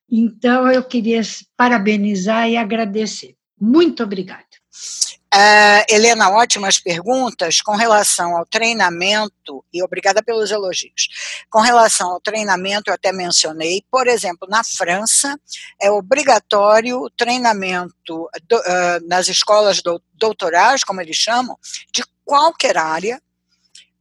Então 0.08 0.70
eu 0.70 0.84
queria 0.84 1.22
parabenizar 1.56 2.48
e 2.48 2.56
agradecer. 2.56 3.34
Muito 3.60 4.02
obrigada 4.04 4.61
Uh, 5.34 5.84
Helena, 5.88 6.28
ótimas 6.30 6.78
perguntas 6.78 7.62
com 7.62 7.74
relação 7.74 8.36
ao 8.36 8.44
treinamento, 8.44 9.64
e 9.72 9.82
obrigada 9.82 10.22
pelos 10.22 10.50
elogios. 10.50 11.08
Com 11.48 11.60
relação 11.60 12.10
ao 12.10 12.20
treinamento, 12.20 12.90
eu 12.90 12.94
até 12.94 13.12
mencionei, 13.12 13.82
por 13.90 14.06
exemplo, 14.06 14.46
na 14.46 14.62
França, 14.62 15.38
é 15.80 15.90
obrigatório 15.90 16.98
o 16.98 17.08
treinamento 17.08 17.94
do, 18.46 18.58
uh, 18.58 19.08
nas 19.08 19.28
escolas 19.28 19.80
do, 19.80 20.02
doutorais, 20.12 20.84
como 20.84 21.00
eles 21.00 21.16
chamam, 21.16 21.56
de 21.94 22.04
qualquer 22.26 22.76
área, 22.76 23.18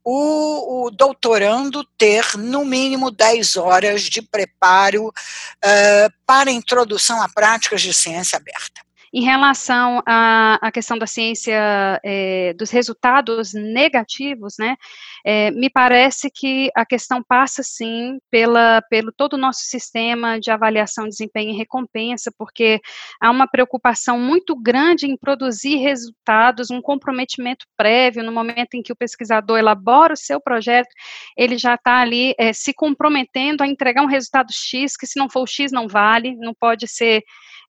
o, 0.04 0.86
o, 0.86 0.90
doutorando 0.90 1.82
ter 1.96 2.36
no 2.36 2.64
mínimo 2.64 3.10
10 3.10 3.56
horas 3.56 4.02
de 4.02 4.20
preparo 4.20 5.06
uh, 5.08 6.12
para 6.26 6.50
introdução 6.50 7.22
a 7.22 7.28
práticas 7.28 7.80
de 7.80 7.94
ciência 7.94 8.36
aberta. 8.36 8.82
Em 9.14 9.22
relação 9.22 10.02
à, 10.06 10.58
à 10.66 10.72
questão 10.72 10.96
da 10.96 11.06
ciência, 11.06 12.00
é, 12.02 12.54
dos 12.54 12.70
resultados 12.70 13.52
negativos, 13.52 14.54
né, 14.58 14.74
é, 15.22 15.50
me 15.50 15.68
parece 15.68 16.30
que 16.30 16.70
a 16.74 16.86
questão 16.86 17.22
passa, 17.22 17.62
sim, 17.62 18.18
pela, 18.30 18.80
pelo 18.88 19.12
todo 19.12 19.34
o 19.34 19.38
nosso 19.38 19.60
sistema 19.64 20.40
de 20.40 20.50
avaliação, 20.50 21.06
desempenho 21.06 21.50
e 21.50 21.56
recompensa, 21.58 22.32
porque 22.38 22.80
há 23.20 23.30
uma 23.30 23.46
preocupação 23.46 24.18
muito 24.18 24.56
grande 24.56 25.06
em 25.06 25.16
produzir 25.16 25.76
resultados, 25.76 26.70
um 26.70 26.80
comprometimento 26.80 27.66
prévio, 27.76 28.24
no 28.24 28.32
momento 28.32 28.74
em 28.74 28.82
que 28.82 28.92
o 28.92 28.96
pesquisador 28.96 29.58
elabora 29.58 30.14
o 30.14 30.16
seu 30.16 30.40
projeto, 30.40 30.88
ele 31.36 31.58
já 31.58 31.74
está 31.74 32.00
ali 32.00 32.34
é, 32.38 32.54
se 32.54 32.72
comprometendo 32.72 33.62
a 33.62 33.66
entregar 33.66 34.02
um 34.02 34.06
resultado 34.06 34.48
X, 34.52 34.96
que 34.96 35.06
se 35.06 35.18
não 35.18 35.28
for 35.28 35.42
o 35.42 35.46
X 35.46 35.70
não 35.70 35.86
vale, 35.86 36.34
não 36.36 36.54
pode 36.54 36.88
ser 36.88 37.22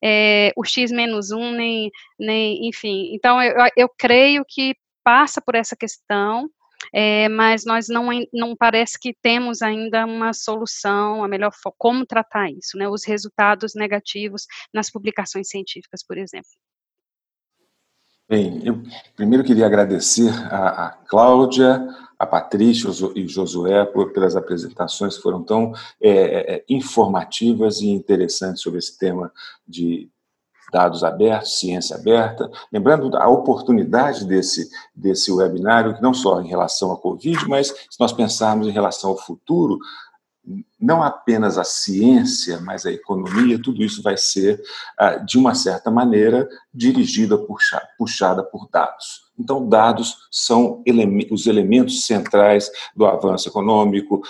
é, 0.04 0.52
o 0.58 0.66
x 0.66 0.92
menos 0.92 1.32
um, 1.32 1.52
nem, 1.52 1.90
nem 2.20 2.68
enfim. 2.68 3.14
Então, 3.14 3.42
eu, 3.42 3.56
eu 3.78 3.90
creio 3.98 4.44
que 4.48 4.76
passa 5.04 5.42
por 5.42 5.56
essa 5.56 5.76
questão, 5.76 6.50
é, 6.94 7.30
mas 7.30 7.66
nós 7.66 7.88
não, 7.88 8.10
não 8.34 8.56
parece 8.56 9.00
que 9.00 9.16
temos 9.22 9.62
ainda 9.62 10.06
uma 10.06 10.34
solução, 10.34 11.24
a 11.24 11.28
melhor 11.28 11.52
como 11.78 12.06
tratar 12.06 12.50
isso, 12.52 12.78
né, 12.78 12.88
os 12.88 13.06
resultados 13.06 13.74
negativos 13.76 14.46
nas 14.74 14.92
publicações 14.92 15.50
científicas, 15.50 16.04
por 16.06 16.18
exemplo. 16.18 16.50
Bem, 18.28 18.62
eu 18.64 18.82
primeiro 19.16 19.44
queria 19.44 19.66
agradecer 19.66 20.32
a, 20.50 20.88
a 20.88 20.90
Cláudia, 20.92 21.86
a 22.18 22.26
Patrícia 22.26 22.90
e 23.16 23.28
Josué 23.28 23.84
por, 23.86 24.14
pelas 24.14 24.36
apresentações 24.36 25.18
que 25.18 25.22
foram 25.22 25.44
tão 25.44 25.74
é, 26.02 26.10
é, 26.10 26.56
é, 26.56 26.66
informativas 26.70 27.82
e 27.82 27.88
interessantes 27.88 28.62
sobre 28.62 28.80
esse 28.80 28.98
tema 28.98 29.32
de 29.68 30.10
dados 30.72 31.04
abertos, 31.04 31.60
ciência 31.60 31.98
aberta. 31.98 32.50
Lembrando 32.72 33.16
a 33.18 33.28
oportunidade 33.28 34.26
desse, 34.26 34.70
desse 34.96 35.32
webinário, 35.32 35.98
não 36.02 36.14
só 36.14 36.42
em 36.42 36.48
relação 36.48 36.92
à 36.94 36.98
Covid, 36.98 37.48
mas 37.48 37.68
se 37.68 38.00
nós 38.00 38.14
pensarmos 38.14 38.68
em 38.68 38.72
relação 38.72 39.12
ao 39.12 39.18
futuro, 39.18 39.78
não 40.80 41.02
apenas 41.02 41.58
a 41.58 41.64
ciência, 41.64 42.60
mas 42.60 42.86
a 42.86 42.92
economia, 42.92 43.62
tudo 43.62 43.82
isso 43.82 44.04
vai 44.04 44.18
ser, 44.18 44.62
ah, 44.98 45.16
de 45.16 45.38
uma 45.38 45.56
certa 45.56 45.90
maneira, 45.90 46.48
dirigida, 46.74 47.38
puxada 47.98 48.44
por 48.44 48.70
dados. 48.70 49.24
Então, 49.40 49.68
dados 49.68 50.28
são 50.30 50.84
os 51.32 51.48
elementos 51.48 52.06
centrais 52.06 52.70
do 52.96 53.06
avanço 53.06 53.48
econômico 53.48 54.22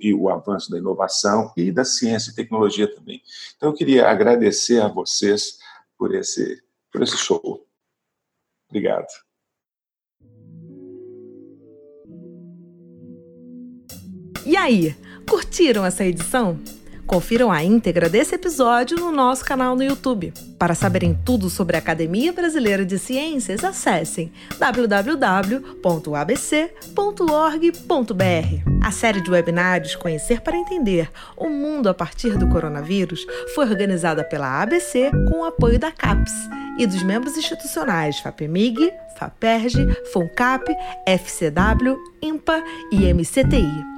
e 0.00 0.12
o, 0.12 0.28
avanço 0.28 0.70
da 0.70 0.78
inovação 0.78 1.52
e 1.56 1.72
da 1.72 1.84
ciência 1.84 2.30
e 2.30 2.34
tecnologia 2.34 2.92
também. 2.92 3.22
Então, 3.56 3.70
eu 3.70 3.74
queria 3.74 4.10
agradecer 4.10 4.82
a 4.82 4.88
vocês 4.88 5.58
por 5.96 6.14
esse, 6.14 6.60
por 6.92 7.02
esse 7.02 7.16
show. 7.16 7.64
Obrigado. 8.68 9.27
E 14.48 14.56
aí, 14.56 14.96
curtiram 15.28 15.84
essa 15.84 16.06
edição? 16.06 16.58
Confiram 17.06 17.52
a 17.52 17.62
íntegra 17.62 18.08
desse 18.08 18.34
episódio 18.34 18.96
no 18.96 19.12
nosso 19.12 19.44
canal 19.44 19.76
no 19.76 19.84
YouTube. 19.84 20.32
Para 20.58 20.74
saberem 20.74 21.12
tudo 21.22 21.50
sobre 21.50 21.76
a 21.76 21.80
Academia 21.80 22.32
Brasileira 22.32 22.82
de 22.82 22.98
Ciências, 22.98 23.62
acessem 23.62 24.32
www.abc.org.br. 24.58 26.02
A 28.82 28.90
série 28.90 29.20
de 29.20 29.30
webinários 29.30 29.94
Conhecer 29.94 30.40
para 30.40 30.56
Entender 30.56 31.10
o 31.36 31.50
Mundo 31.50 31.90
a 31.90 31.94
partir 31.94 32.38
do 32.38 32.48
Coronavírus 32.48 33.26
foi 33.54 33.68
organizada 33.68 34.24
pela 34.24 34.62
ABC 34.62 35.10
com 35.28 35.40
o 35.40 35.44
apoio 35.44 35.78
da 35.78 35.92
CAPES 35.92 36.32
e 36.78 36.86
dos 36.86 37.02
membros 37.02 37.36
institucionais 37.36 38.18
FAPEMIG, 38.20 38.90
FAPERJ, 39.18 39.94
FONCAP, 40.10 40.74
FCW, 41.06 41.98
IMPA 42.22 42.64
e 42.90 43.12
MCTI. 43.12 43.97